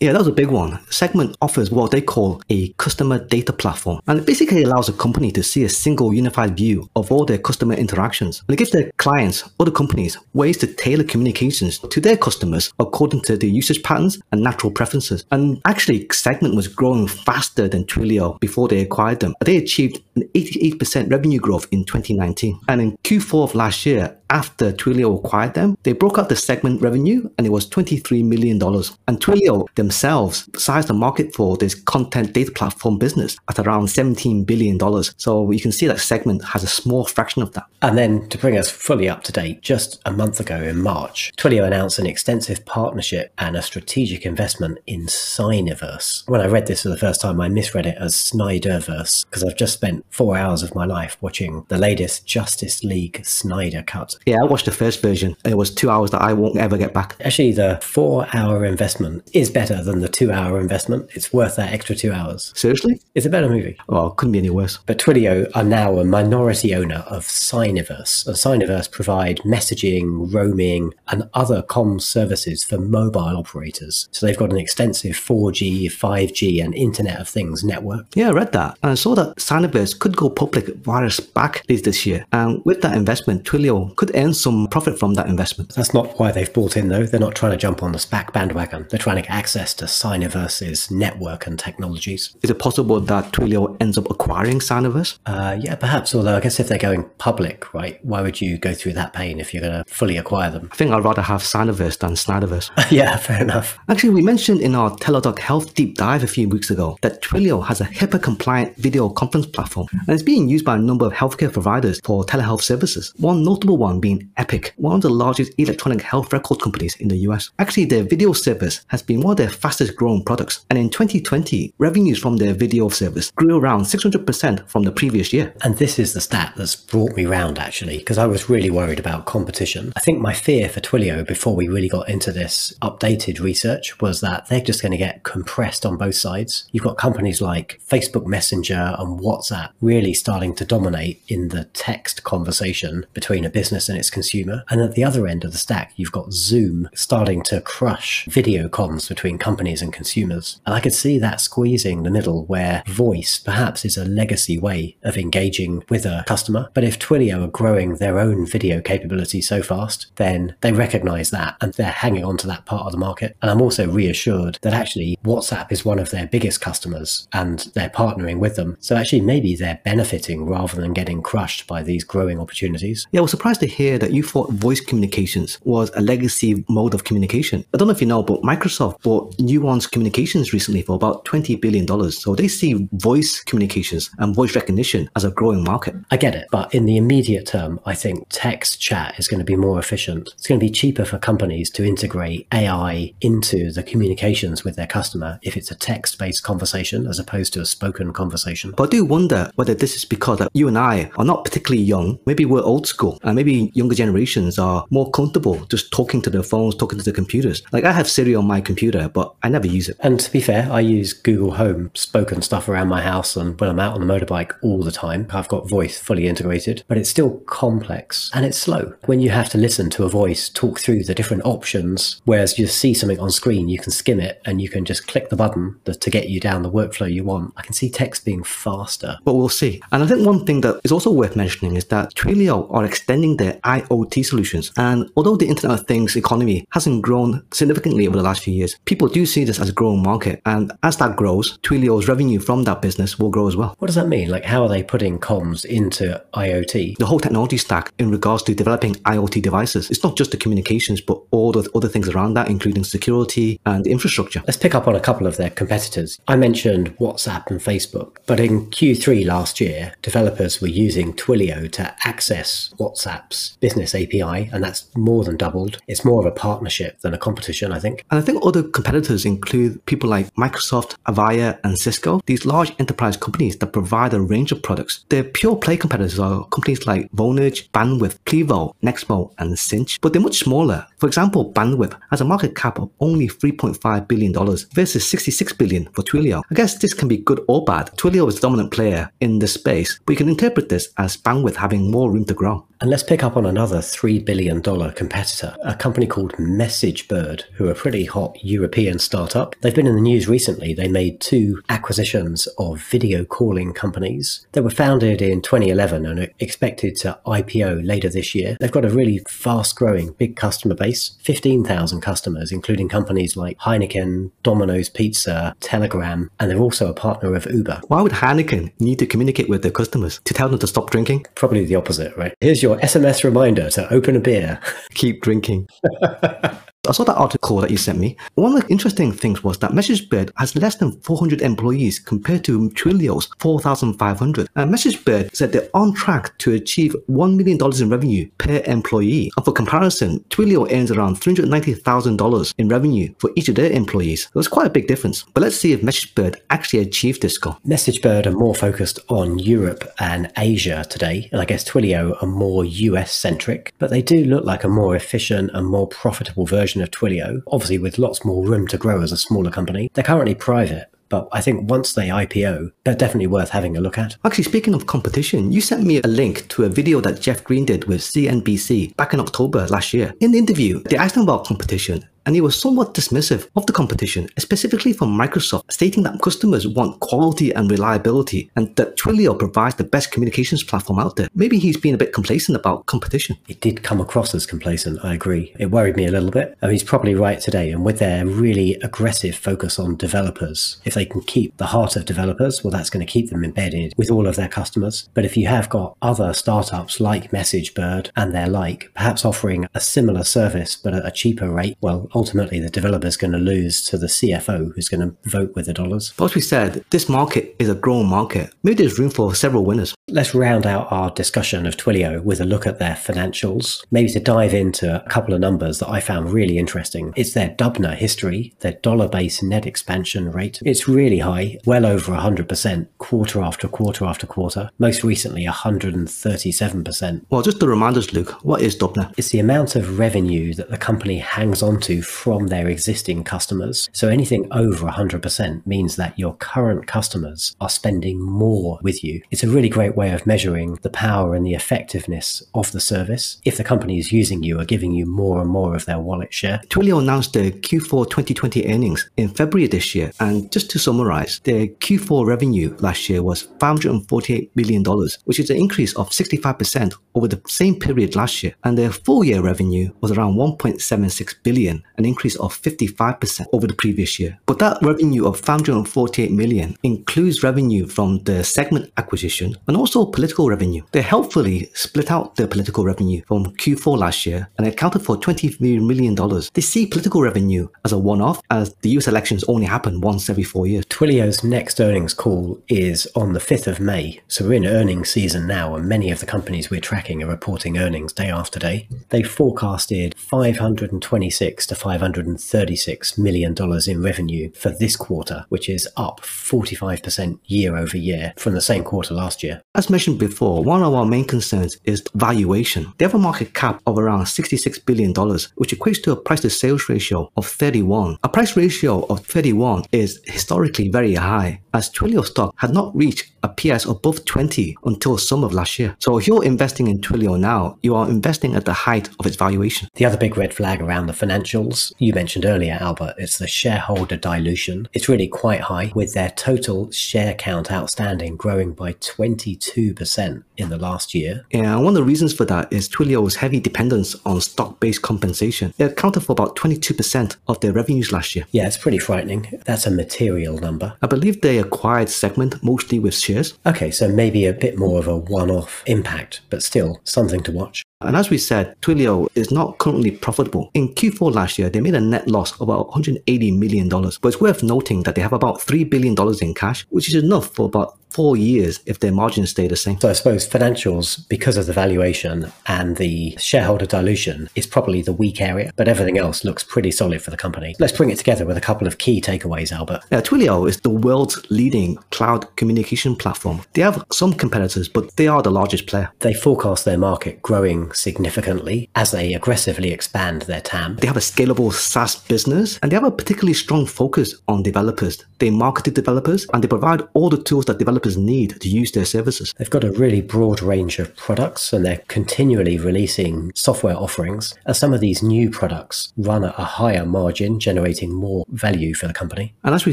Yeah, 0.00 0.12
that 0.12 0.18
was 0.18 0.26
a 0.26 0.32
big 0.32 0.48
one. 0.48 0.80
Segment 0.90 1.36
offers 1.40 1.70
what 1.70 1.92
they 1.92 2.00
call 2.08 2.40
a 2.48 2.72
customer 2.84 3.18
data 3.24 3.52
platform. 3.52 4.00
And 4.06 4.18
it 4.18 4.26
basically 4.26 4.62
allows 4.64 4.88
a 4.88 4.94
company 4.94 5.30
to 5.32 5.42
see 5.42 5.64
a 5.64 5.68
single 5.68 6.12
unified 6.14 6.56
view 6.56 6.88
of 6.96 7.12
all 7.12 7.24
their 7.24 7.38
customer 7.38 7.74
interactions. 7.74 8.42
And 8.48 8.54
it 8.54 8.58
gives 8.58 8.70
their 8.70 8.90
clients, 8.96 9.48
or 9.58 9.66
the 9.66 9.72
companies, 9.72 10.18
ways 10.32 10.56
to 10.58 10.66
tailor 10.66 11.04
communications 11.04 11.78
to 11.78 12.00
their 12.00 12.16
customers 12.16 12.72
according 12.80 13.20
to 13.22 13.36
their 13.36 13.50
usage 13.50 13.82
patterns 13.82 14.18
and 14.32 14.42
natural 14.42 14.72
preferences. 14.72 15.24
And 15.30 15.60
actually, 15.64 16.06
Segment 16.10 16.56
was 16.56 16.68
growing 16.68 17.06
faster 17.06 17.68
than 17.68 17.84
Twilio 17.84 18.40
before 18.40 18.68
they 18.68 18.80
acquired 18.80 19.20
them. 19.20 19.34
They 19.44 19.56
achieved 19.56 20.02
an 20.16 20.22
88% 20.34 21.10
revenue 21.10 21.38
growth 21.38 21.68
in 21.70 21.84
2019. 21.84 22.58
And 22.68 22.80
in 22.80 22.96
Q4 23.04 23.44
of 23.44 23.54
last 23.54 23.84
year, 23.86 24.17
after 24.30 24.72
Twilio 24.72 25.18
acquired 25.18 25.54
them, 25.54 25.76
they 25.82 25.92
broke 25.92 26.18
out 26.18 26.28
the 26.28 26.36
segment 26.36 26.82
revenue 26.82 27.28
and 27.38 27.46
it 27.46 27.50
was 27.50 27.68
$23 27.68 28.24
million. 28.24 28.60
And 29.06 29.20
Twilio 29.20 29.66
themselves 29.74 30.48
sized 30.56 30.88
the 30.88 30.94
market 30.94 31.34
for 31.34 31.56
this 31.56 31.74
content 31.74 32.32
data 32.32 32.52
platform 32.52 32.98
business 32.98 33.36
at 33.48 33.58
around 33.58 33.86
$17 33.86 34.46
billion. 34.46 34.78
So 35.16 35.50
you 35.50 35.60
can 35.60 35.72
see 35.72 35.86
that 35.86 36.00
segment 36.00 36.44
has 36.44 36.62
a 36.62 36.68
small 36.68 37.04
fraction 37.04 37.42
of 37.42 37.52
that. 37.52 37.66
And 37.82 37.96
then 37.96 38.28
to 38.28 38.38
bring 38.38 38.58
us 38.58 38.70
fully 38.70 39.08
up 39.08 39.22
to 39.24 39.32
date, 39.32 39.62
just 39.62 40.00
a 40.04 40.12
month 40.12 40.40
ago 40.40 40.56
in 40.56 40.82
March, 40.82 41.32
Twilio 41.36 41.66
announced 41.66 41.98
an 41.98 42.06
extensive 42.06 42.64
partnership 42.66 43.32
and 43.38 43.56
a 43.56 43.62
strategic 43.62 44.26
investment 44.26 44.78
in 44.86 45.06
Syniverse. 45.06 46.28
When 46.28 46.40
I 46.40 46.46
read 46.46 46.66
this 46.66 46.82
for 46.82 46.88
the 46.88 46.98
first 46.98 47.20
time, 47.20 47.40
I 47.40 47.48
misread 47.48 47.86
it 47.86 47.96
as 47.98 48.14
Snyderverse 48.14 49.24
because 49.24 49.44
I've 49.44 49.56
just 49.56 49.74
spent 49.74 50.04
four 50.10 50.36
hours 50.36 50.62
of 50.62 50.74
my 50.74 50.84
life 50.84 51.16
watching 51.20 51.64
the 51.68 51.78
latest 51.78 52.26
Justice 52.26 52.84
League 52.84 53.24
Snyder 53.24 53.82
cut. 53.82 54.16
Yeah, 54.26 54.40
I 54.40 54.44
watched 54.44 54.66
the 54.66 54.72
first 54.72 55.02
version 55.02 55.36
it 55.44 55.56
was 55.56 55.74
two 55.74 55.90
hours 55.90 56.10
that 56.10 56.22
I 56.22 56.32
won't 56.32 56.56
ever 56.56 56.76
get 56.76 56.94
back. 56.94 57.16
Actually, 57.20 57.52
the 57.52 57.78
four 57.82 58.26
hour 58.34 58.64
investment 58.64 59.28
is 59.32 59.50
better 59.50 59.82
than 59.82 60.00
the 60.00 60.08
two 60.08 60.32
hour 60.32 60.60
investment. 60.60 61.10
It's 61.14 61.32
worth 61.32 61.56
that 61.56 61.72
extra 61.72 61.94
two 61.94 62.12
hours. 62.12 62.52
Seriously? 62.54 63.00
It's 63.14 63.26
a 63.26 63.30
better 63.30 63.48
movie. 63.48 63.76
Oh, 63.88 64.10
couldn't 64.10 64.32
be 64.32 64.38
any 64.38 64.50
worse. 64.50 64.78
But 64.86 64.98
Twilio 64.98 65.50
are 65.54 65.64
now 65.64 65.98
a 65.98 66.04
minority 66.04 66.74
owner 66.74 67.04
of 67.08 67.24
Syniverse. 67.24 68.26
And 68.26 68.36
Syniverse 68.36 68.90
provide 68.90 69.38
messaging, 69.38 70.32
roaming, 70.32 70.94
and 71.08 71.28
other 71.34 71.62
comms 71.62 72.02
services 72.02 72.64
for 72.64 72.78
mobile 72.78 73.36
operators. 73.36 74.08
So 74.12 74.26
they've 74.26 74.36
got 74.36 74.50
an 74.50 74.58
extensive 74.58 75.16
4G, 75.16 75.86
5G, 75.86 76.62
and 76.62 76.74
Internet 76.74 77.20
of 77.20 77.28
Things 77.28 77.64
network. 77.64 78.06
Yeah, 78.14 78.28
I 78.28 78.32
read 78.32 78.52
that. 78.52 78.78
And 78.82 78.92
I 78.92 78.94
saw 78.94 79.14
that 79.14 79.36
Syniverse 79.36 79.98
could 79.98 80.16
go 80.16 80.30
public 80.30 80.66
via 80.76 81.08
SPAC 81.08 81.64
this 81.82 82.06
year. 82.06 82.26
And 82.32 82.64
with 82.64 82.82
that 82.82 82.96
investment, 82.96 83.44
Twilio 83.44 83.94
could 83.96 84.07
earn 84.14 84.34
some 84.34 84.68
profit 84.68 84.98
from 84.98 85.14
that 85.14 85.26
investment. 85.26 85.74
That's 85.74 85.94
not 85.94 86.18
why 86.18 86.32
they've 86.32 86.52
bought 86.52 86.76
in, 86.76 86.88
though. 86.88 87.04
They're 87.04 87.20
not 87.20 87.34
trying 87.34 87.52
to 87.52 87.58
jump 87.58 87.82
on 87.82 87.92
the 87.92 87.98
SPAC 87.98 88.32
bandwagon. 88.32 88.86
They're 88.90 88.98
trying 88.98 89.16
to 89.16 89.22
get 89.22 89.30
access 89.30 89.74
to 89.74 89.86
Syniverse's 89.86 90.90
network 90.90 91.46
and 91.46 91.58
technologies. 91.58 92.36
Is 92.42 92.50
it 92.50 92.58
possible 92.58 93.00
that 93.00 93.32
Twilio 93.32 93.76
ends 93.80 93.98
up 93.98 94.10
acquiring 94.10 94.60
Syniverse? 94.60 95.18
Uh, 95.26 95.56
yeah, 95.60 95.74
perhaps. 95.74 96.14
Although 96.14 96.36
I 96.36 96.40
guess 96.40 96.60
if 96.60 96.68
they're 96.68 96.78
going 96.78 97.08
public, 97.18 97.72
right, 97.74 98.04
why 98.04 98.22
would 98.22 98.40
you 98.40 98.58
go 98.58 98.74
through 98.74 98.94
that 98.94 99.12
pain 99.12 99.40
if 99.40 99.52
you're 99.52 99.62
going 99.62 99.84
to 99.84 99.90
fully 99.92 100.16
acquire 100.16 100.50
them? 100.50 100.68
I 100.72 100.76
think 100.76 100.90
I'd 100.90 101.04
rather 101.04 101.22
have 101.22 101.42
Syniverse 101.42 101.98
than 101.98 102.12
Snyderverse. 102.12 102.70
yeah, 102.90 103.16
fair 103.16 103.42
enough. 103.42 103.78
Actually, 103.88 104.10
we 104.10 104.22
mentioned 104.22 104.60
in 104.60 104.74
our 104.74 104.90
Teladoc 104.96 105.38
Health 105.38 105.74
deep 105.74 105.96
dive 105.96 106.22
a 106.22 106.26
few 106.26 106.48
weeks 106.48 106.70
ago 106.70 106.98
that 107.02 107.22
Twilio 107.22 107.64
has 107.64 107.80
a 107.80 107.84
HIPAA 107.84 108.22
compliant 108.22 108.76
video 108.76 109.08
conference 109.08 109.46
platform 109.46 109.88
and 109.92 110.08
it's 110.08 110.22
being 110.22 110.48
used 110.48 110.64
by 110.64 110.76
a 110.76 110.78
number 110.78 111.06
of 111.06 111.12
healthcare 111.12 111.52
providers 111.52 112.00
for 112.04 112.24
telehealth 112.24 112.62
services. 112.62 113.12
One 113.16 113.44
notable 113.44 113.76
one 113.76 113.97
one 113.98 114.00
being 114.00 114.30
Epic, 114.36 114.72
one 114.76 114.94
of 114.94 115.02
the 115.02 115.10
largest 115.10 115.52
electronic 115.58 116.02
health 116.02 116.32
record 116.32 116.60
companies 116.60 116.94
in 116.96 117.08
the 117.08 117.16
US. 117.28 117.50
Actually, 117.58 117.86
their 117.86 118.04
video 118.04 118.32
service 118.32 118.84
has 118.88 119.02
been 119.02 119.20
one 119.20 119.32
of 119.32 119.36
their 119.36 119.50
fastest 119.50 119.96
growing 119.96 120.24
products. 120.24 120.64
And 120.70 120.78
in 120.78 120.90
2020, 120.90 121.74
revenues 121.78 122.18
from 122.18 122.36
their 122.36 122.54
video 122.54 122.88
service 122.88 123.32
grew 123.32 123.58
around 123.58 123.82
600% 123.82 124.68
from 124.68 124.84
the 124.84 124.92
previous 124.92 125.32
year. 125.32 125.52
And 125.62 125.76
this 125.76 125.98
is 125.98 126.12
the 126.12 126.20
stat 126.20 126.54
that's 126.56 126.76
brought 126.76 127.16
me 127.16 127.26
round 127.26 127.58
actually, 127.58 127.98
because 127.98 128.18
I 128.18 128.26
was 128.26 128.48
really 128.48 128.70
worried 128.70 129.00
about 129.00 129.26
competition. 129.26 129.92
I 129.96 130.00
think 130.00 130.20
my 130.20 130.32
fear 130.32 130.68
for 130.68 130.80
Twilio 130.80 131.26
before 131.26 131.56
we 131.56 131.68
really 131.68 131.88
got 131.88 132.08
into 132.08 132.30
this 132.30 132.72
updated 132.80 133.40
research 133.40 134.00
was 134.00 134.20
that 134.20 134.46
they're 134.48 134.60
just 134.60 134.82
going 134.82 134.92
to 134.92 134.98
get 134.98 135.24
compressed 135.24 135.84
on 135.84 135.96
both 135.96 136.14
sides. 136.14 136.68
You've 136.70 136.84
got 136.84 136.96
companies 136.96 137.40
like 137.40 137.80
Facebook 137.88 138.26
Messenger 138.26 138.94
and 138.98 139.18
WhatsApp 139.18 139.70
really 139.80 140.14
starting 140.14 140.54
to 140.54 140.64
dominate 140.64 141.22
in 141.28 141.48
the 141.48 141.64
text 141.64 142.22
conversation 142.22 143.06
between 143.12 143.44
a 143.44 143.50
business 143.50 143.87
and 143.88 143.98
its 143.98 144.10
consumer. 144.10 144.64
And 144.68 144.80
at 144.80 144.94
the 144.94 145.04
other 145.04 145.26
end 145.26 145.44
of 145.44 145.52
the 145.52 145.58
stack, 145.58 145.92
you've 145.96 146.12
got 146.12 146.32
Zoom 146.32 146.88
starting 146.94 147.42
to 147.44 147.60
crush 147.60 148.26
video 148.26 148.68
comms 148.68 149.08
between 149.08 149.38
companies 149.38 149.82
and 149.82 149.92
consumers. 149.92 150.60
And 150.66 150.74
I 150.74 150.80
could 150.80 150.92
see 150.92 151.18
that 151.18 151.40
squeezing 151.40 152.02
the 152.02 152.10
middle 152.10 152.44
where 152.46 152.82
voice 152.86 153.38
perhaps 153.38 153.84
is 153.84 153.96
a 153.96 154.04
legacy 154.04 154.58
way 154.58 154.96
of 155.02 155.16
engaging 155.16 155.84
with 155.88 156.04
a 156.04 156.24
customer. 156.26 156.70
But 156.74 156.84
if 156.84 156.98
Twilio 156.98 157.44
are 157.44 157.48
growing 157.50 157.96
their 157.96 158.18
own 158.18 158.46
video 158.46 158.80
capability 158.80 159.40
so 159.40 159.62
fast, 159.62 160.10
then 160.16 160.54
they 160.60 160.72
recognize 160.72 161.30
that 161.30 161.56
and 161.60 161.74
they're 161.74 161.86
hanging 161.90 162.24
on 162.24 162.36
to 162.38 162.46
that 162.46 162.66
part 162.66 162.86
of 162.86 162.92
the 162.92 162.98
market. 162.98 163.36
And 163.42 163.50
I'm 163.50 163.62
also 163.62 163.88
reassured 163.88 164.58
that 164.62 164.72
actually 164.72 165.18
WhatsApp 165.24 165.72
is 165.72 165.84
one 165.84 165.98
of 165.98 166.10
their 166.10 166.26
biggest 166.26 166.60
customers 166.60 167.28
and 167.32 167.60
they're 167.74 167.90
partnering 167.90 168.38
with 168.38 168.56
them. 168.56 168.76
So 168.80 168.96
actually, 168.96 169.20
maybe 169.20 169.54
they're 169.54 169.80
benefiting 169.84 170.46
rather 170.46 170.80
than 170.80 170.92
getting 170.92 171.22
crushed 171.22 171.66
by 171.66 171.82
these 171.82 172.04
growing 172.04 172.40
opportunities. 172.40 173.06
Yeah, 173.12 173.20
I 173.20 173.22
was 173.22 173.30
surprised 173.30 173.60
to 173.60 173.66
that 173.78 174.12
you 174.12 174.22
thought 174.22 174.50
voice 174.52 174.80
communications 174.80 175.58
was 175.62 175.90
a 175.94 176.00
legacy 176.00 176.64
mode 176.68 176.94
of 176.94 177.04
communication. 177.04 177.64
I 177.72 177.76
don't 177.76 177.86
know 177.86 177.94
if 177.94 178.00
you 178.00 178.08
know, 178.08 178.22
but 178.22 178.42
Microsoft 178.42 179.02
bought 179.02 179.38
Nuance 179.38 179.86
Communications 179.86 180.52
recently 180.52 180.82
for 180.82 180.96
about 180.96 181.24
$20 181.24 181.60
billion. 181.60 181.86
So 182.10 182.34
they 182.34 182.48
see 182.48 182.88
voice 182.92 183.40
communications 183.44 184.10
and 184.18 184.34
voice 184.34 184.56
recognition 184.56 185.08
as 185.14 185.24
a 185.24 185.30
growing 185.30 185.62
market. 185.62 185.94
I 186.10 186.16
get 186.16 186.34
it. 186.34 186.48
But 186.50 186.74
in 186.74 186.86
the 186.86 186.96
immediate 186.96 187.46
term, 187.46 187.78
I 187.86 187.94
think 187.94 188.26
text 188.30 188.80
chat 188.80 189.14
is 189.18 189.28
going 189.28 189.38
to 189.38 189.44
be 189.44 189.56
more 189.56 189.78
efficient. 189.78 190.30
It's 190.34 190.48
going 190.48 190.58
to 190.58 190.66
be 190.66 190.72
cheaper 190.72 191.04
for 191.04 191.18
companies 191.18 191.70
to 191.70 191.84
integrate 191.84 192.48
AI 192.52 193.14
into 193.20 193.70
the 193.70 193.84
communications 193.84 194.64
with 194.64 194.74
their 194.74 194.86
customer 194.86 195.38
if 195.42 195.56
it's 195.56 195.70
a 195.70 195.76
text 195.76 196.18
based 196.18 196.42
conversation 196.42 197.06
as 197.06 197.20
opposed 197.20 197.52
to 197.52 197.60
a 197.60 197.66
spoken 197.66 198.12
conversation. 198.12 198.72
But 198.72 198.88
I 198.88 198.90
do 198.90 199.04
wonder 199.04 199.52
whether 199.54 199.74
this 199.74 199.94
is 199.94 200.04
because 200.04 200.38
that 200.38 200.50
you 200.52 200.66
and 200.66 200.78
I 200.78 201.10
are 201.16 201.24
not 201.24 201.44
particularly 201.44 201.82
young. 201.82 202.18
Maybe 202.26 202.44
we're 202.44 202.62
old 202.62 202.86
school, 202.86 203.20
and 203.22 203.36
maybe 203.36 203.67
younger 203.74 203.94
generations 203.94 204.58
are 204.58 204.84
more 204.90 205.10
comfortable 205.10 205.64
just 205.66 205.90
talking 205.92 206.22
to 206.22 206.30
their 206.30 206.42
phones, 206.42 206.74
talking 206.74 206.98
to 206.98 207.04
their 207.04 207.14
computers. 207.14 207.62
Like 207.72 207.84
I 207.84 207.92
have 207.92 208.08
Siri 208.08 208.34
on 208.34 208.46
my 208.46 208.60
computer, 208.60 209.08
but 209.08 209.34
I 209.42 209.48
never 209.48 209.66
use 209.66 209.88
it. 209.88 209.96
And 210.00 210.18
to 210.20 210.30
be 210.30 210.40
fair, 210.40 210.68
I 210.70 210.80
use 210.80 211.12
Google 211.12 211.52
Home 211.52 211.90
spoken 211.94 212.42
stuff 212.42 212.68
around 212.68 212.88
my 212.88 213.02
house 213.02 213.36
and 213.36 213.58
when 213.60 213.70
I'm 213.70 213.80
out 213.80 213.94
on 213.94 214.06
the 214.06 214.12
motorbike 214.12 214.52
all 214.62 214.82
the 214.82 214.92
time. 214.92 215.26
I've 215.30 215.48
got 215.48 215.68
voice 215.68 215.98
fully 215.98 216.26
integrated, 216.26 216.84
but 216.88 216.98
it's 216.98 217.10
still 217.10 217.38
complex 217.46 218.30
and 218.34 218.44
it's 218.44 218.58
slow. 218.58 218.94
When 219.06 219.20
you 219.20 219.30
have 219.30 219.48
to 219.50 219.58
listen 219.58 219.90
to 219.90 220.04
a 220.04 220.08
voice 220.08 220.48
talk 220.48 220.80
through 220.80 221.04
the 221.04 221.14
different 221.14 221.44
options, 221.44 222.20
whereas 222.24 222.58
you 222.58 222.66
see 222.66 222.94
something 222.94 223.20
on 223.20 223.30
screen, 223.30 223.68
you 223.68 223.78
can 223.78 223.92
skim 223.92 224.20
it 224.20 224.40
and 224.44 224.60
you 224.60 224.68
can 224.68 224.84
just 224.84 225.06
click 225.06 225.28
the 225.28 225.36
button 225.36 225.78
to 225.84 226.10
get 226.10 226.28
you 226.28 226.40
down 226.40 226.62
the 226.62 226.70
workflow 226.70 227.12
you 227.12 227.24
want. 227.24 227.52
I 227.56 227.62
can 227.62 227.74
see 227.74 227.90
text 227.90 228.24
being 228.24 228.44
faster. 228.44 229.18
But 229.24 229.34
we'll 229.34 229.48
see. 229.48 229.82
And 229.92 230.02
I 230.02 230.06
think 230.06 230.26
one 230.26 230.44
thing 230.44 230.60
that 230.62 230.80
is 230.84 230.92
also 230.92 231.10
worth 231.10 231.36
mentioning 231.36 231.76
is 231.76 231.86
that 231.86 232.14
Twilio 232.14 232.72
are 232.72 232.84
extending 232.84 233.36
their 233.36 233.47
IoT 233.64 234.24
solutions. 234.24 234.72
And 234.76 235.10
although 235.16 235.36
the 235.36 235.48
Internet 235.48 235.80
of 235.80 235.86
Things 235.86 236.16
economy 236.16 236.66
hasn't 236.70 237.02
grown 237.02 237.44
significantly 237.52 238.06
over 238.06 238.16
the 238.16 238.22
last 238.22 238.42
few 238.42 238.54
years, 238.54 238.76
people 238.84 239.08
do 239.08 239.26
see 239.26 239.44
this 239.44 239.60
as 239.60 239.68
a 239.68 239.72
growing 239.72 240.02
market. 240.02 240.40
And 240.46 240.72
as 240.82 240.96
that 240.98 241.16
grows, 241.16 241.58
Twilio's 241.58 242.08
revenue 242.08 242.40
from 242.40 242.64
that 242.64 242.82
business 242.82 243.18
will 243.18 243.30
grow 243.30 243.48
as 243.48 243.56
well. 243.56 243.74
What 243.78 243.86
does 243.86 243.96
that 243.96 244.08
mean? 244.08 244.28
Like, 244.28 244.44
how 244.44 244.62
are 244.62 244.68
they 244.68 244.82
putting 244.82 245.18
comms 245.18 245.64
into 245.64 246.22
IoT? 246.34 246.96
The 246.98 247.06
whole 247.06 247.20
technology 247.20 247.56
stack 247.56 247.92
in 247.98 248.10
regards 248.10 248.42
to 248.44 248.54
developing 248.54 248.94
IoT 248.94 249.42
devices, 249.42 249.90
it's 249.90 250.02
not 250.02 250.16
just 250.16 250.30
the 250.30 250.36
communications, 250.36 251.00
but 251.00 251.20
all 251.30 251.52
the 251.52 251.68
other 251.74 251.88
things 251.88 252.08
around 252.08 252.34
that, 252.34 252.48
including 252.48 252.84
security 252.84 253.60
and 253.66 253.86
infrastructure. 253.86 254.42
Let's 254.46 254.56
pick 254.56 254.74
up 254.74 254.86
on 254.88 254.96
a 254.96 255.00
couple 255.00 255.26
of 255.26 255.36
their 255.36 255.50
competitors. 255.50 256.18
I 256.26 256.36
mentioned 256.36 256.96
WhatsApp 256.98 257.50
and 257.50 257.60
Facebook, 257.60 258.16
but 258.26 258.40
in 258.40 258.66
Q3 258.70 259.26
last 259.26 259.60
year, 259.60 259.94
developers 260.02 260.60
were 260.60 260.68
using 260.68 261.12
Twilio 261.14 261.70
to 261.72 261.94
access 262.04 262.72
WhatsApp's 262.78 263.37
business 263.60 263.94
API, 263.94 264.50
and 264.52 264.62
that's 264.64 264.80
more 264.96 265.24
than 265.24 265.36
doubled. 265.36 265.78
It's 265.86 266.04
more 266.04 266.20
of 266.20 266.26
a 266.26 266.30
partnership 266.30 267.00
than 267.00 267.14
a 267.14 267.18
competition, 267.18 267.72
I 267.72 267.80
think. 267.80 268.04
And 268.10 268.18
I 268.18 268.22
think 268.22 268.44
other 268.44 268.62
competitors 268.62 269.24
include 269.24 269.84
people 269.86 270.08
like 270.10 270.32
Microsoft, 270.34 270.96
Avaya, 271.06 271.58
and 271.64 271.78
Cisco, 271.78 272.20
these 272.26 272.44
large 272.44 272.72
enterprise 272.78 273.16
companies 273.16 273.56
that 273.58 273.72
provide 273.72 274.14
a 274.14 274.20
range 274.20 274.52
of 274.52 274.62
products. 274.62 275.04
Their 275.08 275.24
pure 275.24 275.56
play 275.56 275.76
competitors 275.76 276.18
are 276.18 276.44
companies 276.46 276.86
like 276.86 277.10
Vonage, 277.12 277.68
Bandwidth, 277.70 278.18
Plivo, 278.26 278.72
Nexmo, 278.82 279.32
and 279.38 279.58
Sinch, 279.58 280.00
but 280.00 280.12
they're 280.12 280.22
much 280.22 280.38
smaller. 280.38 280.86
For 280.98 281.06
example, 281.06 281.52
Bandwidth 281.52 281.98
has 282.10 282.20
a 282.20 282.24
market 282.24 282.54
cap 282.56 282.78
of 282.78 282.90
only 283.00 283.28
$3.5 283.28 284.08
billion 284.08 284.32
versus 284.74 285.06
66 285.06 285.52
billion 285.54 285.86
for 285.92 286.02
Twilio. 286.02 286.42
I 286.50 286.54
guess 286.54 286.78
this 286.78 286.94
can 286.94 287.08
be 287.08 287.18
good 287.18 287.40
or 287.48 287.64
bad. 287.64 287.90
Twilio 287.96 288.28
is 288.28 288.36
the 288.36 288.40
dominant 288.40 288.72
player 288.72 289.10
in 289.20 289.38
this 289.38 289.54
space, 289.54 289.98
but 290.04 290.12
you 290.12 290.16
can 290.16 290.28
interpret 290.28 290.68
this 290.68 290.88
as 290.98 291.16
Bandwidth 291.16 291.56
having 291.56 291.90
more 291.90 292.10
room 292.10 292.24
to 292.26 292.34
grow. 292.34 292.66
And 292.80 292.90
let's 292.90 293.02
pick 293.02 293.24
up 293.24 293.27
on 293.36 293.46
another 293.46 293.78
$3 293.78 294.24
billion 294.24 294.62
competitor, 294.62 295.56
a 295.64 295.74
company 295.74 296.06
called 296.06 296.32
MessageBird, 296.34 297.42
who 297.54 297.68
are 297.68 297.72
a 297.72 297.74
pretty 297.74 298.04
hot 298.04 298.36
European 298.42 298.98
startup. 298.98 299.54
They've 299.60 299.74
been 299.74 299.86
in 299.86 299.96
the 299.96 300.00
news 300.00 300.28
recently. 300.28 300.74
They 300.74 300.88
made 300.88 301.20
two 301.20 301.62
acquisitions 301.68 302.46
of 302.58 302.80
video 302.80 303.24
calling 303.24 303.72
companies. 303.72 304.46
They 304.52 304.60
were 304.60 304.70
founded 304.70 305.20
in 305.20 305.42
2011 305.42 306.06
and 306.06 306.20
are 306.20 306.28
expected 306.38 306.96
to 306.96 307.18
IPO 307.26 307.86
later 307.86 308.08
this 308.08 308.34
year. 308.34 308.56
They've 308.60 308.70
got 308.70 308.84
a 308.84 308.90
really 308.90 309.20
fast 309.28 309.76
growing 309.76 310.12
big 310.12 310.36
customer 310.36 310.74
base 310.74 311.16
15,000 311.22 312.00
customers, 312.00 312.52
including 312.52 312.88
companies 312.88 313.36
like 313.36 313.58
Heineken, 313.58 314.30
Domino's 314.42 314.88
Pizza, 314.88 315.54
Telegram, 315.60 316.30
and 316.40 316.50
they're 316.50 316.58
also 316.58 316.88
a 316.88 316.94
partner 316.94 317.34
of 317.34 317.46
Uber. 317.46 317.80
Why 317.88 318.02
would 318.02 318.12
Heineken 318.12 318.72
need 318.80 318.98
to 318.98 319.06
communicate 319.06 319.48
with 319.48 319.62
their 319.62 319.72
customers 319.72 320.20
to 320.24 320.34
tell 320.34 320.48
them 320.48 320.58
to 320.60 320.66
stop 320.66 320.90
drinking? 320.90 321.26
Probably 321.34 321.64
the 321.64 321.74
opposite, 321.74 322.16
right? 322.16 322.34
Here's 322.40 322.62
your 322.62 322.78
SMS 322.78 323.17
reminder 323.24 323.70
to 323.70 323.92
open 323.92 324.16
a 324.16 324.20
beer. 324.20 324.60
Keep 324.94 325.22
drinking. 325.22 325.68
I 326.86 326.92
saw 326.92 327.02
that 327.04 327.16
article 327.16 327.56
that 327.58 327.72
you 327.72 327.76
sent 327.76 327.98
me. 327.98 328.16
One 328.36 328.54
of 328.54 328.62
the 328.62 328.68
interesting 328.68 329.12
things 329.12 329.42
was 329.42 329.58
that 329.58 329.72
MessageBird 329.72 330.30
has 330.36 330.54
less 330.54 330.76
than 330.76 330.92
400 331.00 331.42
employees 331.42 331.98
compared 331.98 332.44
to 332.44 332.70
Twilio's 332.70 333.28
4,500. 333.40 334.48
And 334.54 334.74
uh, 334.74 334.76
MessageBird 334.76 335.34
said 335.34 335.52
they're 335.52 335.68
on 335.74 335.92
track 335.92 336.38
to 336.38 336.52
achieve 336.54 336.94
$1 337.10 337.36
million 337.36 337.58
in 337.82 337.90
revenue 337.90 338.30
per 338.38 338.62
employee. 338.64 339.30
And 339.36 339.44
for 339.44 339.52
comparison, 339.52 340.20
Twilio 340.30 340.72
earns 340.72 340.92
around 340.92 341.16
$390,000 341.16 342.54
in 342.58 342.68
revenue 342.68 343.12
for 343.18 343.30
each 343.34 343.48
of 343.48 343.56
their 343.56 343.72
employees. 343.72 344.30
That's 344.34 344.46
quite 344.46 344.68
a 344.68 344.70
big 344.70 344.86
difference. 344.86 345.24
But 345.34 345.42
let's 345.42 345.56
see 345.56 345.72
if 345.72 345.82
MessageBird 345.82 346.36
actually 346.50 346.80
achieved 346.80 347.22
this 347.22 347.38
goal. 347.38 347.58
MessageBird 347.66 348.26
are 348.26 348.32
more 348.32 348.54
focused 348.54 349.00
on 349.08 349.40
Europe 349.40 349.82
and 349.98 350.30
Asia 350.38 350.86
today, 350.88 351.28
and 351.32 351.40
I 351.40 351.44
guess 351.44 351.68
Twilio 351.68 352.22
are 352.22 352.26
more 352.26 352.64
US 352.64 353.12
centric, 353.12 353.74
but 353.78 353.90
they 353.90 354.00
do 354.00 354.24
look 354.24 354.44
like 354.44 354.62
a 354.62 354.68
more 354.68 354.94
efficient 354.94 355.50
and 355.52 355.66
more 355.66 355.88
profitable 355.88 356.46
version 356.46 356.67
of 356.76 356.90
Twilio, 356.90 357.42
obviously 357.48 357.78
with 357.78 357.98
lots 357.98 358.24
more 358.24 358.44
room 358.44 358.66
to 358.68 358.78
grow 358.78 359.02
as 359.02 359.12
a 359.12 359.16
smaller 359.16 359.50
company. 359.50 359.90
They're 359.94 360.04
currently 360.04 360.34
private, 360.34 360.88
but 361.08 361.28
I 361.32 361.40
think 361.40 361.70
once 361.70 361.92
they 361.92 362.08
IPO, 362.08 362.72
they're 362.84 362.94
definitely 362.94 363.26
worth 363.26 363.50
having 363.50 363.76
a 363.76 363.80
look 363.80 363.98
at. 363.98 364.16
Actually, 364.24 364.44
speaking 364.44 364.74
of 364.74 364.86
competition, 364.86 365.52
you 365.52 365.60
sent 365.60 365.84
me 365.84 366.00
a 366.02 366.06
link 366.06 366.46
to 366.48 366.64
a 366.64 366.68
video 366.68 367.00
that 367.00 367.20
Jeff 367.20 367.44
Green 367.44 367.64
did 367.64 367.84
with 367.84 368.00
CNBC 368.00 368.96
back 368.96 369.14
in 369.14 369.20
October 369.20 369.66
last 369.68 369.94
year. 369.94 370.12
In 370.20 370.32
the 370.32 370.38
interview, 370.38 370.82
they 370.84 370.96
asked 370.96 371.16
him 371.16 371.22
about 371.22 371.46
competition, 371.46 372.06
and 372.28 372.34
he 372.34 372.42
was 372.42 372.60
somewhat 372.60 372.92
dismissive 372.92 373.48
of 373.56 373.64
the 373.64 373.72
competition, 373.72 374.28
specifically 374.36 374.92
from 374.92 375.18
Microsoft, 375.18 375.72
stating 375.72 376.02
that 376.02 376.20
customers 376.20 376.68
want 376.68 377.00
quality 377.00 377.54
and 377.54 377.70
reliability 377.70 378.50
and 378.54 378.76
that 378.76 378.98
Twilio 378.98 379.38
provides 379.38 379.76
the 379.76 379.84
best 379.84 380.12
communications 380.12 380.62
platform 380.62 380.98
out 380.98 381.16
there. 381.16 381.28
Maybe 381.34 381.58
he's 381.58 381.78
been 381.78 381.94
a 381.94 381.96
bit 381.96 382.12
complacent 382.12 382.54
about 382.54 382.84
competition. 382.84 383.38
It 383.48 383.62
did 383.62 383.82
come 383.82 383.98
across 383.98 384.34
as 384.34 384.44
complacent, 384.44 385.02
I 385.02 385.14
agree. 385.14 385.54
It 385.58 385.70
worried 385.70 385.96
me 385.96 386.04
a 386.04 386.10
little 386.10 386.30
bit. 386.30 386.54
Oh, 386.60 386.68
he's 386.68 386.84
probably 386.84 387.14
right 387.14 387.40
today, 387.40 387.72
and 387.72 387.82
with 387.82 387.98
their 387.98 388.26
really 388.26 388.74
aggressive 388.82 389.34
focus 389.34 389.78
on 389.78 389.96
developers, 389.96 390.82
if 390.84 390.92
they 390.92 391.06
can 391.06 391.22
keep 391.22 391.56
the 391.56 391.68
heart 391.68 391.96
of 391.96 392.04
developers, 392.04 392.62
well, 392.62 392.72
that's 392.72 392.90
going 392.90 393.06
to 393.06 393.10
keep 393.10 393.30
them 393.30 393.42
embedded 393.42 393.94
with 393.96 394.10
all 394.10 394.26
of 394.26 394.36
their 394.36 394.48
customers. 394.48 395.08
But 395.14 395.24
if 395.24 395.34
you 395.34 395.46
have 395.46 395.70
got 395.70 395.96
other 396.02 396.34
startups 396.34 397.00
like 397.00 397.30
MessageBird 397.30 398.10
and 398.16 398.34
their 398.34 398.48
like, 398.48 398.90
perhaps 398.92 399.24
offering 399.24 399.66
a 399.72 399.80
similar 399.80 400.24
service 400.24 400.76
but 400.76 400.92
at 400.92 401.06
a 401.06 401.10
cheaper 401.10 401.48
rate, 401.48 401.78
well, 401.80 402.06
ultimately 402.18 402.58
the 402.58 402.68
developer 402.68 403.06
is 403.06 403.16
going 403.16 403.32
to 403.32 403.38
lose 403.38 403.86
to 403.86 403.96
the 403.96 404.08
CFO 404.08 404.72
who's 404.74 404.88
going 404.88 405.08
to 405.08 405.14
vote 405.30 405.54
with 405.54 405.66
the 405.66 405.72
dollars. 405.72 406.12
But 406.16 406.24
as 406.24 406.34
we 406.34 406.40
said, 406.40 406.84
this 406.90 407.08
market 407.08 407.54
is 407.60 407.68
a 407.68 407.76
growing 407.76 408.08
market. 408.08 408.52
Maybe 408.64 408.78
there's 408.78 408.98
room 408.98 409.10
for 409.10 409.36
several 409.36 409.64
winners. 409.64 409.94
Let's 410.08 410.34
round 410.34 410.66
out 410.66 410.90
our 410.90 411.10
discussion 411.12 411.64
of 411.64 411.76
Twilio 411.76 412.20
with 412.24 412.40
a 412.40 412.44
look 412.44 412.66
at 412.66 412.80
their 412.80 412.94
financials, 412.94 413.84
maybe 413.92 414.08
to 414.10 414.18
dive 414.18 414.52
into 414.52 415.04
a 415.04 415.08
couple 415.08 415.32
of 415.32 415.40
numbers 415.40 415.78
that 415.78 415.88
I 415.88 416.00
found 416.00 416.32
really 416.32 416.58
interesting. 416.58 417.12
It's 417.14 417.34
their 417.34 417.50
DBNER 417.50 417.94
history, 417.94 418.54
their 418.60 418.72
dollar 418.72 419.08
based 419.08 419.44
net 419.44 419.64
expansion 419.64 420.32
rate. 420.32 420.60
It's 420.64 420.88
really 420.88 421.20
high, 421.20 421.58
well 421.66 421.86
over 421.86 422.12
100%, 422.12 422.88
quarter 422.98 423.42
after 423.42 423.68
quarter 423.68 424.04
after 424.06 424.26
quarter, 424.26 424.70
most 424.78 425.04
recently 425.04 425.46
137%. 425.46 427.26
Well, 427.30 427.42
just 427.42 427.60
to 427.60 427.68
remind 427.68 427.96
us, 427.96 428.12
Luke, 428.12 428.32
what 428.42 428.60
is 428.62 428.76
DBNER? 428.76 429.14
It's 429.16 429.30
the 429.30 429.38
amount 429.38 429.76
of 429.76 430.00
revenue 430.00 430.54
that 430.54 430.70
the 430.70 430.78
company 430.78 431.18
hangs 431.18 431.62
from 432.02 432.48
their 432.48 432.68
existing 432.68 433.24
customers. 433.24 433.88
So 433.92 434.08
anything 434.08 434.46
over 434.52 434.86
100% 434.86 435.66
means 435.66 435.96
that 435.96 436.18
your 436.18 436.34
current 436.36 436.86
customers 436.86 437.54
are 437.60 437.68
spending 437.68 438.20
more 438.20 438.78
with 438.82 439.02
you. 439.04 439.22
It's 439.30 439.44
a 439.44 439.48
really 439.48 439.68
great 439.68 439.96
way 439.96 440.12
of 440.12 440.26
measuring 440.26 440.74
the 440.82 440.90
power 440.90 441.34
and 441.34 441.46
the 441.46 441.54
effectiveness 441.54 442.42
of 442.54 442.72
the 442.72 442.80
service. 442.80 443.40
If 443.44 443.56
the 443.56 443.64
company 443.64 443.98
is 443.98 444.12
using 444.12 444.42
you 444.42 444.60
or 444.60 444.64
giving 444.64 444.92
you 444.92 445.06
more 445.06 445.40
and 445.40 445.50
more 445.50 445.74
of 445.74 445.84
their 445.84 445.98
wallet 445.98 446.32
share. 446.32 446.60
Twilio 446.68 447.00
announced 447.00 447.32
their 447.32 447.50
Q4 447.50 448.10
2020 448.10 448.72
earnings 448.72 449.10
in 449.16 449.28
February 449.28 449.68
this 449.68 449.94
year. 449.94 450.12
And 450.20 450.50
just 450.52 450.70
to 450.70 450.78
summarize, 450.78 451.40
their 451.44 451.66
Q4 451.66 452.26
revenue 452.26 452.76
last 452.80 453.08
year 453.08 453.22
was 453.22 453.48
$548 453.58 454.50
million, 454.54 454.84
which 455.24 455.40
is 455.40 455.50
an 455.50 455.56
increase 455.56 455.94
of 455.94 456.10
65% 456.10 456.94
over 457.14 457.28
the 457.28 457.40
same 457.46 457.78
period 457.78 458.14
last 458.14 458.42
year. 458.42 458.54
And 458.64 458.76
their 458.76 458.92
full 458.92 459.24
year 459.24 459.42
revenue 459.42 459.92
was 460.00 460.12
around 460.12 460.34
1.76 460.34 461.34
billion, 461.42 461.82
an 461.98 462.06
increase 462.06 462.36
of 462.36 462.60
55% 462.60 463.46
over 463.52 463.66
the 463.66 463.74
previous 463.74 464.18
year. 464.18 464.38
But 464.46 464.58
that 464.60 464.78
revenue 464.82 465.26
of 465.26 465.38
548 465.38 466.30
million 466.30 466.76
includes 466.82 467.42
revenue 467.42 467.86
from 467.86 468.22
the 468.24 468.42
segment 468.44 468.92
acquisition 468.96 469.56
and 469.66 469.76
also 469.76 470.06
political 470.06 470.48
revenue. 470.48 470.82
They 470.92 471.02
helpfully 471.02 471.70
split 471.74 472.10
out 472.10 472.36
the 472.36 472.46
political 472.46 472.84
revenue 472.84 473.22
from 473.26 473.46
Q4 473.56 473.98
last 473.98 474.24
year 474.26 474.48
and 474.56 474.66
accounted 474.66 475.02
for 475.02 475.16
$23 475.16 475.84
million. 475.84 476.14
They 476.54 476.60
see 476.60 476.86
political 476.86 477.22
revenue 477.22 477.68
as 477.84 477.92
a 477.92 477.98
one-off 477.98 478.40
as 478.50 478.74
the 478.82 478.90
US 478.90 479.08
elections 479.08 479.44
only 479.44 479.66
happen 479.66 480.00
once 480.00 480.30
every 480.30 480.44
four 480.44 480.66
years. 480.66 480.86
Twilio's 480.86 481.42
next 481.42 481.80
earnings 481.80 482.14
call 482.14 482.60
is 482.68 483.08
on 483.14 483.32
the 483.32 483.40
5th 483.40 483.66
of 483.66 483.80
May. 483.80 484.20
So 484.28 484.44
we're 484.44 484.54
in 484.54 484.66
earnings 484.66 485.10
season 485.10 485.46
now 485.46 485.74
and 485.74 485.88
many 485.88 486.10
of 486.10 486.20
the 486.20 486.26
companies 486.26 486.70
we're 486.70 486.80
tracking 486.80 487.22
are 487.22 487.26
reporting 487.26 487.78
earnings 487.78 488.12
day 488.12 488.30
after 488.30 488.58
day. 488.58 488.88
They 489.08 489.22
forecasted 489.22 490.14
526 490.16 491.66
to 491.66 491.74
536 491.88 493.16
million 493.16 493.54
dollars 493.54 493.88
in 493.88 494.02
revenue 494.02 494.50
for 494.52 494.68
this 494.68 494.94
quarter, 494.94 495.46
which 495.48 495.70
is 495.70 495.88
up 495.96 496.20
45% 496.20 497.38
year 497.46 497.78
over 497.78 497.96
year 497.96 498.34
from 498.36 498.52
the 498.52 498.60
same 498.60 498.84
quarter 498.84 499.14
last 499.14 499.42
year. 499.42 499.62
As 499.74 499.88
mentioned 499.88 500.18
before, 500.18 500.62
one 500.62 500.82
of 500.82 500.92
our 500.92 501.06
main 501.06 501.24
concerns 501.24 501.78
is 501.84 502.04
valuation. 502.14 502.92
They 502.98 503.06
have 503.06 503.14
a 503.14 503.18
market 503.18 503.54
cap 503.54 503.80
of 503.86 503.98
around 503.98 504.24
$66 504.24 504.84
billion, 504.84 505.14
which 505.56 505.74
equates 505.74 506.02
to 506.02 506.12
a 506.12 506.16
price 506.16 506.42
to 506.42 506.50
sales 506.50 506.90
ratio 506.90 507.30
of 507.38 507.46
31. 507.46 508.18
A 508.22 508.28
price 508.28 508.54
ratio 508.54 509.06
of 509.06 509.24
31 509.24 509.84
is 509.90 510.20
historically 510.24 510.90
very 510.90 511.14
high, 511.14 511.62
as 511.72 511.88
Twilio 511.88 512.22
stock 512.22 512.54
had 512.58 512.74
not 512.74 512.94
reached 512.94 513.32
a 513.42 513.48
PS 513.48 513.84
above 513.86 514.24
20 514.24 514.76
until 514.84 515.16
summer 515.16 515.46
of 515.46 515.54
last 515.54 515.78
year. 515.78 515.96
So 516.00 516.18
if 516.18 516.26
you're 516.26 516.44
investing 516.44 516.88
in 516.88 517.00
Twilio 517.00 517.38
now, 517.38 517.78
you 517.82 517.94
are 517.94 518.10
investing 518.10 518.54
at 518.56 518.64
the 518.64 518.72
height 518.72 519.08
of 519.18 519.26
its 519.26 519.36
valuation. 519.36 519.88
The 519.94 520.04
other 520.04 520.16
big 520.16 520.36
red 520.36 520.52
flag 520.52 520.82
around 520.82 521.06
the 521.06 521.12
financials, 521.12 521.77
you 521.98 522.12
mentioned 522.12 522.44
earlier, 522.44 522.78
Albert, 522.80 523.14
it's 523.18 523.38
the 523.38 523.48
shareholder 523.48 524.16
dilution. 524.16 524.88
It's 524.92 525.08
really 525.08 525.28
quite 525.28 525.62
high, 525.62 525.92
with 525.94 526.14
their 526.14 526.30
total 526.30 526.90
share 526.90 527.34
count 527.34 527.70
outstanding 527.70 528.36
growing 528.36 528.72
by 528.72 528.92
22% 528.94 530.42
in 530.56 530.68
the 530.68 530.78
last 530.78 531.14
year. 531.14 531.44
Yeah, 531.50 531.74
and 531.74 531.84
one 531.84 531.92
of 531.92 531.94
the 531.94 532.04
reasons 532.04 532.34
for 532.34 532.44
that 532.46 532.72
is 532.72 532.88
Twilio's 532.88 533.36
heavy 533.36 533.60
dependence 533.60 534.16
on 534.24 534.40
stock-based 534.40 535.02
compensation. 535.02 535.72
It 535.78 535.92
accounted 535.92 536.24
for 536.24 536.32
about 536.32 536.56
22% 536.56 537.36
of 537.46 537.60
their 537.60 537.72
revenues 537.72 538.12
last 538.12 538.34
year. 538.34 538.46
Yeah, 538.50 538.66
it's 538.66 538.76
pretty 538.76 538.98
frightening. 538.98 539.60
That's 539.64 539.86
a 539.86 539.90
material 539.90 540.58
number. 540.58 540.96
I 541.02 541.06
believe 541.06 541.40
they 541.40 541.58
acquired 541.58 542.08
Segment 542.08 542.62
mostly 542.62 542.98
with 542.98 543.14
shares. 543.14 543.58
Okay, 543.66 543.90
so 543.90 544.08
maybe 544.08 544.46
a 544.46 544.52
bit 544.52 544.78
more 544.78 544.98
of 544.98 545.06
a 545.06 545.16
one-off 545.16 545.82
impact, 545.86 546.40
but 546.50 546.62
still 546.62 547.00
something 547.04 547.42
to 547.42 547.52
watch. 547.52 547.82
And 548.00 548.16
as 548.16 548.30
we 548.30 548.38
said, 548.38 548.76
Twilio 548.80 549.26
is 549.34 549.50
not 549.50 549.78
currently 549.78 550.12
profitable. 550.12 550.70
In 550.74 550.94
Q4 550.94 551.34
last 551.34 551.58
year, 551.58 551.68
they 551.68 551.80
made 551.80 551.96
a 551.96 552.00
net 552.00 552.28
loss 552.28 552.52
of 552.52 552.60
about 552.60 552.90
$180 552.90 553.58
million. 553.58 553.88
But 553.88 554.24
it's 554.24 554.40
worth 554.40 554.62
noting 554.62 555.02
that 555.02 555.16
they 555.16 555.20
have 555.20 555.32
about 555.32 555.58
$3 555.58 555.90
billion 555.90 556.14
in 556.40 556.54
cash, 556.54 556.86
which 556.90 557.08
is 557.08 557.20
enough 557.20 557.48
for 557.48 557.66
about 557.66 557.98
four 558.10 558.36
years 558.36 558.80
if 558.86 559.00
their 559.00 559.12
margins 559.12 559.50
stay 559.50 559.68
the 559.68 559.76
same. 559.76 560.00
So 560.00 560.08
I 560.08 560.12
suppose 560.12 560.48
financials, 560.48 561.28
because 561.28 561.56
of 561.56 561.66
the 561.66 561.72
valuation 561.72 562.52
and 562.66 562.96
the 562.96 563.36
shareholder 563.38 563.86
dilution, 563.86 564.48
is 564.54 564.66
probably 564.66 565.02
the 565.02 565.12
weak 565.12 565.40
area, 565.40 565.72
but 565.76 565.88
everything 565.88 566.18
else 566.18 566.44
looks 566.44 566.64
pretty 566.64 566.90
solid 566.90 567.22
for 567.22 567.30
the 567.30 567.36
company. 567.36 567.74
Let's 567.78 567.96
bring 567.96 568.10
it 568.10 568.18
together 568.18 568.46
with 568.46 568.56
a 568.56 568.62
couple 568.62 568.86
of 568.86 568.98
key 568.98 569.20
takeaways, 569.20 569.72
Albert. 569.72 570.04
Yeah, 570.10 570.20
Twilio 570.20 570.68
is 570.68 570.80
the 570.80 570.90
world's 570.90 571.44
leading 571.50 571.96
cloud 572.10 572.56
communication 572.56 573.16
platform. 573.16 573.60
They 573.74 573.82
have 573.82 574.04
some 574.12 574.32
competitors, 574.32 574.88
but 574.88 575.14
they 575.16 575.28
are 575.28 575.42
the 575.42 575.50
largest 575.50 575.86
player. 575.86 576.10
They 576.20 576.34
forecast 576.34 576.84
their 576.84 576.98
market 576.98 577.42
growing 577.42 577.92
significantly 577.92 578.90
as 578.94 579.10
they 579.10 579.34
aggressively 579.34 579.92
expand 579.92 580.42
their 580.42 580.60
TAM. 580.60 580.96
They 580.96 581.06
have 581.06 581.16
a 581.16 581.20
scalable 581.20 581.72
SaaS 581.72 582.16
business 582.16 582.78
and 582.82 582.90
they 582.90 582.96
have 582.96 583.04
a 583.04 583.10
particularly 583.10 583.54
strong 583.54 583.86
focus 583.86 584.34
on 584.48 584.62
developers. 584.62 585.24
They 585.38 585.50
market 585.50 585.84
to 585.84 585.90
developers 585.90 586.46
and 586.52 586.62
they 586.62 586.68
provide 586.68 587.02
all 587.14 587.30
the 587.30 587.42
tools 587.42 587.66
that 587.66 587.78
developers 587.78 587.97
need 588.06 588.60
to 588.60 588.68
use 588.68 588.92
their 588.92 589.04
services. 589.04 589.54
They've 589.56 589.70
got 589.70 589.84
a 589.84 589.92
really 589.92 590.20
broad 590.20 590.62
range 590.62 590.98
of 590.98 591.14
products 591.16 591.72
and 591.72 591.84
they're 591.84 592.02
continually 592.08 592.78
releasing 592.78 593.52
software 593.54 593.96
offerings. 593.96 594.54
And 594.66 594.76
some 594.76 594.92
of 594.92 595.00
these 595.00 595.22
new 595.22 595.50
products 595.50 596.12
run 596.16 596.44
at 596.44 596.58
a 596.58 596.64
higher 596.64 597.04
margin, 597.04 597.60
generating 597.60 598.12
more 598.12 598.44
value 598.48 598.94
for 598.94 599.06
the 599.06 599.12
company. 599.14 599.54
And 599.64 599.74
as 599.74 599.84
we 599.84 599.92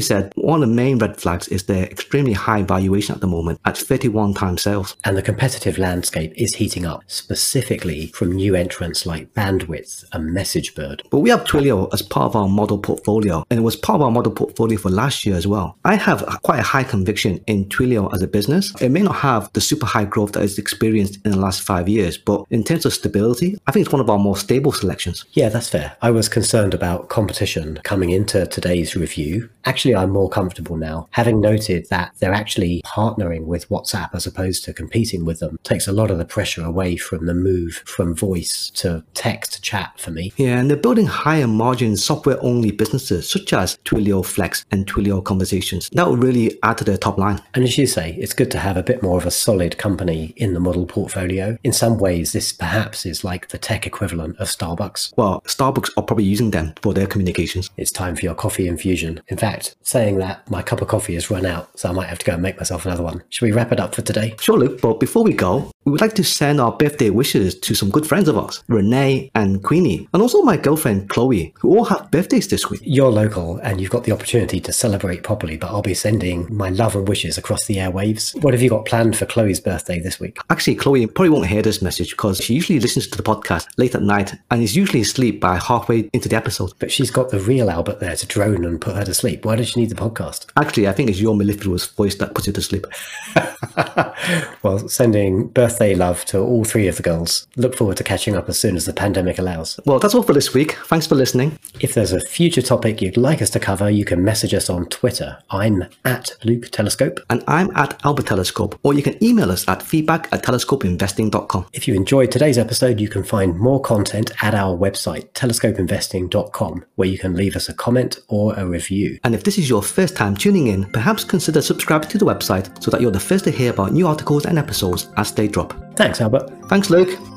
said, 0.00 0.32
one 0.36 0.62
of 0.62 0.68
the 0.68 0.74
main 0.74 0.98
red 0.98 1.16
flags 1.20 1.48
is 1.48 1.64
their 1.64 1.84
extremely 1.84 2.32
high 2.32 2.62
valuation 2.62 3.14
at 3.14 3.20
the 3.20 3.26
moment 3.26 3.60
at 3.64 3.76
31 3.76 4.34
times 4.34 4.62
sales. 4.62 4.96
And 5.04 5.16
the 5.16 5.22
competitive 5.22 5.78
landscape 5.78 6.32
is 6.36 6.56
heating 6.56 6.86
up, 6.86 7.02
specifically 7.06 8.08
from 8.08 8.32
new 8.32 8.54
entrants 8.54 9.06
like 9.06 9.32
Bandwidth 9.34 10.04
and 10.12 10.36
MessageBird. 10.36 11.02
But 11.10 11.20
we 11.20 11.30
have 11.30 11.44
Twilio 11.44 11.92
as 11.92 12.02
part 12.02 12.26
of 12.26 12.36
our 12.36 12.48
model 12.48 12.78
portfolio, 12.78 13.44
and 13.50 13.58
it 13.58 13.62
was 13.62 13.76
part 13.76 13.96
of 13.96 14.02
our 14.02 14.10
model 14.10 14.32
portfolio 14.32 14.78
for 14.78 14.90
last 14.90 15.24
year 15.24 15.36
as 15.36 15.46
well. 15.46 15.78
I 15.84 15.94
have 15.96 16.24
quite 16.42 16.60
a 16.60 16.64
high 16.64 16.84
conviction 16.84 17.42
in 17.46 17.66
Twilio 17.66 17.95
as 17.96 18.22
a 18.22 18.28
business. 18.28 18.72
It 18.80 18.90
may 18.90 19.02
not 19.02 19.16
have 19.16 19.52
the 19.52 19.60
super 19.60 19.86
high 19.86 20.04
growth 20.04 20.32
that 20.32 20.42
it's 20.42 20.58
experienced 20.58 21.18
in 21.24 21.32
the 21.32 21.38
last 21.38 21.62
five 21.62 21.88
years, 21.88 22.18
but 22.18 22.44
in 22.50 22.62
terms 22.62 22.84
of 22.84 22.92
stability, 22.92 23.58
I 23.66 23.72
think 23.72 23.86
it's 23.86 23.92
one 23.92 24.00
of 24.00 24.10
our 24.10 24.18
more 24.18 24.36
stable 24.36 24.72
selections. 24.72 25.24
Yeah, 25.32 25.48
that's 25.48 25.68
fair. 25.68 25.96
I 26.02 26.10
was 26.10 26.28
concerned 26.28 26.74
about 26.74 27.08
competition 27.08 27.80
coming 27.84 28.10
into 28.10 28.46
today's 28.46 28.94
review. 28.94 29.48
Actually, 29.64 29.96
I'm 29.96 30.10
more 30.10 30.28
comfortable 30.28 30.76
now, 30.76 31.08
having 31.10 31.40
noted 31.40 31.86
that 31.90 32.12
they're 32.18 32.32
actually 32.32 32.82
partnering 32.84 33.44
with 33.44 33.68
WhatsApp 33.68 34.10
as 34.14 34.26
opposed 34.26 34.64
to 34.64 34.72
competing 34.72 35.24
with 35.24 35.40
them. 35.40 35.58
Takes 35.64 35.88
a 35.88 35.92
lot 35.92 36.10
of 36.10 36.18
the 36.18 36.24
pressure 36.24 36.64
away 36.64 36.96
from 36.96 37.26
the 37.26 37.34
move 37.34 37.82
from 37.86 38.14
voice 38.14 38.70
to 38.76 39.04
text 39.14 39.62
chat 39.62 39.98
for 39.98 40.10
me. 40.10 40.32
Yeah, 40.36 40.58
and 40.58 40.70
they're 40.70 40.76
building 40.76 41.06
higher 41.06 41.46
margin 41.46 41.96
software 41.96 42.38
only 42.42 42.70
businesses 42.70 43.28
such 43.28 43.52
as 43.52 43.78
Twilio 43.84 44.24
Flex 44.24 44.64
and 44.70 44.86
Twilio 44.86 45.22
Conversations. 45.22 45.88
That 45.90 46.06
will 46.06 46.16
really 46.16 46.58
add 46.62 46.78
to 46.78 46.84
their 46.84 46.96
top 46.96 47.18
line. 47.18 47.40
And 47.54 47.64
as 47.64 47.76
you 47.78 47.85
say, 47.86 48.14
it's 48.18 48.32
good 48.34 48.50
to 48.52 48.58
have 48.58 48.76
a 48.76 48.82
bit 48.82 49.02
more 49.02 49.18
of 49.18 49.26
a 49.26 49.30
solid 49.30 49.78
company 49.78 50.34
in 50.36 50.54
the 50.54 50.60
model 50.60 50.86
portfolio. 50.86 51.58
In 51.64 51.72
some 51.72 51.98
ways, 51.98 52.32
this 52.32 52.52
perhaps 52.52 53.06
is 53.06 53.24
like 53.24 53.48
the 53.48 53.58
tech 53.58 53.86
equivalent 53.86 54.36
of 54.38 54.48
Starbucks. 54.48 55.14
Well, 55.16 55.42
Starbucks 55.46 55.90
are 55.96 56.02
probably 56.02 56.24
using 56.24 56.50
them 56.50 56.74
for 56.82 56.94
their 56.94 57.06
communications. 57.06 57.70
It's 57.76 57.90
time 57.90 58.16
for 58.16 58.24
your 58.24 58.34
coffee 58.34 58.68
infusion. 58.68 59.20
In 59.28 59.36
fact, 59.36 59.76
saying 59.82 60.18
that, 60.18 60.48
my 60.50 60.62
cup 60.62 60.80
of 60.80 60.88
coffee 60.88 61.14
has 61.14 61.30
run 61.30 61.46
out, 61.46 61.78
so 61.78 61.88
I 61.88 61.92
might 61.92 62.08
have 62.08 62.18
to 62.18 62.26
go 62.26 62.34
and 62.34 62.42
make 62.42 62.56
myself 62.56 62.86
another 62.86 63.02
one. 63.02 63.22
Should 63.30 63.46
we 63.46 63.52
wrap 63.52 63.72
it 63.72 63.80
up 63.80 63.94
for 63.94 64.02
today? 64.02 64.34
Sure, 64.40 64.58
Luke, 64.58 64.80
but 64.80 65.00
before 65.00 65.24
we 65.24 65.32
go, 65.32 65.70
we 65.84 65.92
would 65.92 66.00
like 66.00 66.14
to 66.14 66.24
send 66.24 66.60
our 66.60 66.72
birthday 66.72 67.10
wishes 67.10 67.54
to 67.60 67.74
some 67.74 67.90
good 67.90 68.06
friends 68.06 68.28
of 68.28 68.36
ours, 68.36 68.64
Renee 68.66 69.30
and 69.36 69.62
Queenie, 69.62 70.08
and 70.12 70.20
also 70.20 70.42
my 70.42 70.56
girlfriend 70.56 71.08
Chloe, 71.08 71.54
who 71.58 71.76
all 71.76 71.84
have 71.84 72.10
birthdays 72.10 72.48
this 72.48 72.68
week. 72.68 72.80
You're 72.82 73.10
local 73.10 73.58
and 73.58 73.80
you've 73.80 73.90
got 73.90 74.02
the 74.04 74.12
opportunity 74.12 74.58
to 74.60 74.72
celebrate 74.72 75.22
properly, 75.22 75.56
but 75.56 75.68
I'll 75.68 75.82
be 75.82 75.94
sending 75.94 76.52
my 76.54 76.70
love 76.70 76.96
and 76.96 77.06
wishes 77.06 77.38
across 77.38 77.66
the 77.66 77.75
the 77.76 77.82
airwaves. 77.82 78.40
What 78.42 78.54
have 78.54 78.62
you 78.62 78.70
got 78.70 78.86
planned 78.86 79.16
for 79.16 79.26
Chloe's 79.26 79.60
birthday 79.60 79.98
this 80.00 80.18
week? 80.18 80.38
Actually, 80.50 80.76
Chloe 80.76 81.06
probably 81.06 81.30
won't 81.30 81.46
hear 81.46 81.62
this 81.62 81.82
message 81.82 82.10
because 82.10 82.38
she 82.38 82.54
usually 82.54 82.80
listens 82.80 83.06
to 83.08 83.16
the 83.16 83.22
podcast 83.22 83.66
late 83.76 83.94
at 83.94 84.02
night 84.02 84.34
and 84.50 84.62
is 84.62 84.76
usually 84.76 85.02
asleep 85.02 85.40
by 85.40 85.56
halfway 85.56 86.08
into 86.12 86.28
the 86.28 86.36
episode. 86.36 86.72
But 86.78 86.90
she's 86.90 87.10
got 87.10 87.30
the 87.30 87.40
real 87.40 87.70
Albert 87.70 88.00
there 88.00 88.16
to 88.16 88.26
drone 88.26 88.64
and 88.64 88.80
put 88.80 88.96
her 88.96 89.04
to 89.04 89.14
sleep. 89.14 89.44
Why 89.44 89.56
does 89.56 89.68
she 89.68 89.80
need 89.80 89.90
the 89.90 89.94
podcast? 89.94 90.46
Actually, 90.56 90.88
I 90.88 90.92
think 90.92 91.10
it's 91.10 91.20
your 91.20 91.36
mellifluous 91.36 91.86
voice 91.86 92.14
that 92.16 92.34
puts 92.34 92.46
her 92.46 92.52
to 92.52 92.62
sleep. 92.62 92.86
well, 94.62 94.88
sending 94.88 95.48
birthday 95.48 95.94
love 95.94 96.24
to 96.26 96.38
all 96.38 96.64
three 96.64 96.88
of 96.88 96.96
the 96.96 97.02
girls. 97.02 97.46
Look 97.56 97.76
forward 97.76 97.98
to 97.98 98.04
catching 98.04 98.36
up 98.36 98.48
as 98.48 98.58
soon 98.58 98.76
as 98.76 98.86
the 98.86 98.92
pandemic 98.92 99.38
allows. 99.38 99.78
Well, 99.84 99.98
that's 99.98 100.14
all 100.14 100.22
for 100.22 100.32
this 100.32 100.54
week. 100.54 100.72
Thanks 100.86 101.06
for 101.06 101.14
listening. 101.14 101.58
If 101.80 101.94
there's 101.94 102.12
a 102.12 102.20
future 102.20 102.62
topic 102.62 103.02
you'd 103.02 103.16
like 103.16 103.42
us 103.42 103.50
to 103.50 103.60
cover, 103.60 103.90
you 103.90 104.04
can 104.04 104.24
message 104.24 104.54
us 104.54 104.70
on 104.70 104.86
Twitter. 104.86 105.38
I'm 105.50 105.84
at 106.04 106.30
Luke 106.44 106.70
Telescope. 106.70 107.20
And 107.28 107.42
I'm 107.46 107.65
at 107.74 108.00
Albert 108.04 108.26
Telescope. 108.26 108.78
Or 108.82 108.94
you 108.94 109.02
can 109.02 109.22
email 109.22 109.50
us 109.50 109.66
at 109.68 109.82
feedback 109.82 110.32
at 110.32 110.42
telescopeinvesting.com. 110.42 111.66
If 111.72 111.88
you 111.88 111.94
enjoyed 111.94 112.30
today's 112.30 112.58
episode, 112.58 113.00
you 113.00 113.08
can 113.08 113.24
find 113.24 113.58
more 113.58 113.80
content 113.80 114.30
at 114.42 114.54
our 114.54 114.76
website, 114.76 115.30
telescopeinvesting.com, 115.32 116.84
where 116.94 117.08
you 117.08 117.18
can 117.18 117.34
leave 117.34 117.56
us 117.56 117.68
a 117.68 117.74
comment 117.74 118.18
or 118.28 118.54
a 118.54 118.66
review. 118.66 119.18
And 119.24 119.34
if 119.34 119.44
this 119.44 119.58
is 119.58 119.68
your 119.68 119.82
first 119.82 120.16
time 120.16 120.36
tuning 120.36 120.68
in, 120.68 120.84
perhaps 120.86 121.24
consider 121.24 121.62
subscribing 121.62 122.08
to 122.10 122.18
the 122.18 122.26
website 122.26 122.82
so 122.82 122.90
that 122.90 123.00
you're 123.00 123.10
the 123.10 123.20
first 123.20 123.44
to 123.44 123.50
hear 123.50 123.70
about 123.70 123.92
new 123.92 124.06
articles 124.06 124.46
and 124.46 124.58
episodes 124.58 125.08
as 125.16 125.32
they 125.32 125.48
drop. 125.48 125.74
Thanks, 125.96 126.20
Albert. 126.20 126.50
Thanks, 126.68 126.90
Luke. 126.90 127.35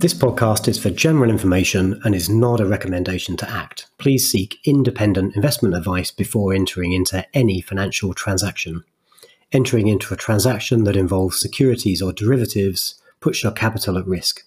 This 0.00 0.14
podcast 0.14 0.68
is 0.68 0.78
for 0.78 0.90
general 0.90 1.28
information 1.28 2.00
and 2.04 2.14
is 2.14 2.30
not 2.30 2.60
a 2.60 2.66
recommendation 2.66 3.36
to 3.38 3.50
act. 3.50 3.88
Please 3.98 4.30
seek 4.30 4.60
independent 4.64 5.34
investment 5.34 5.74
advice 5.74 6.12
before 6.12 6.52
entering 6.52 6.92
into 6.92 7.26
any 7.34 7.60
financial 7.60 8.14
transaction. 8.14 8.84
Entering 9.50 9.88
into 9.88 10.14
a 10.14 10.16
transaction 10.16 10.84
that 10.84 10.94
involves 10.94 11.40
securities 11.40 12.00
or 12.00 12.12
derivatives 12.12 13.02
puts 13.18 13.42
your 13.42 13.50
capital 13.50 13.98
at 13.98 14.06
risk. 14.06 14.44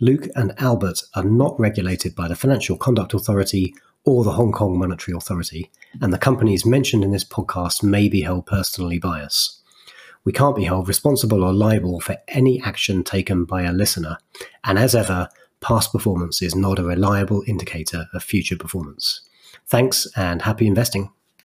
Luke 0.00 0.26
and 0.36 0.52
Albert 0.58 1.02
are 1.14 1.24
not 1.24 1.58
regulated 1.58 2.14
by 2.14 2.28
the 2.28 2.36
Financial 2.36 2.76
Conduct 2.76 3.14
Authority 3.14 3.74
or 4.04 4.22
the 4.22 4.32
Hong 4.32 4.52
Kong 4.52 4.78
Monetary 4.78 5.16
Authority, 5.16 5.70
and 6.02 6.12
the 6.12 6.18
companies 6.18 6.66
mentioned 6.66 7.04
in 7.04 7.10
this 7.10 7.24
podcast 7.24 7.82
may 7.82 8.10
be 8.10 8.20
held 8.20 8.44
personally 8.44 8.98
by 8.98 9.22
us 9.22 9.59
we 10.24 10.32
can't 10.32 10.56
be 10.56 10.64
held 10.64 10.88
responsible 10.88 11.42
or 11.42 11.52
liable 11.52 12.00
for 12.00 12.16
any 12.28 12.60
action 12.62 13.02
taken 13.04 13.44
by 13.44 13.62
a 13.62 13.72
listener. 13.72 14.18
And 14.64 14.78
as 14.78 14.94
ever, 14.94 15.28
past 15.60 15.92
performance 15.92 16.42
is 16.42 16.54
not 16.54 16.78
a 16.78 16.84
reliable 16.84 17.42
indicator 17.46 18.06
of 18.12 18.22
future 18.22 18.56
performance. 18.56 19.22
Thanks 19.66 20.06
and 20.16 20.42
happy 20.42 20.66
investing. 20.66 21.10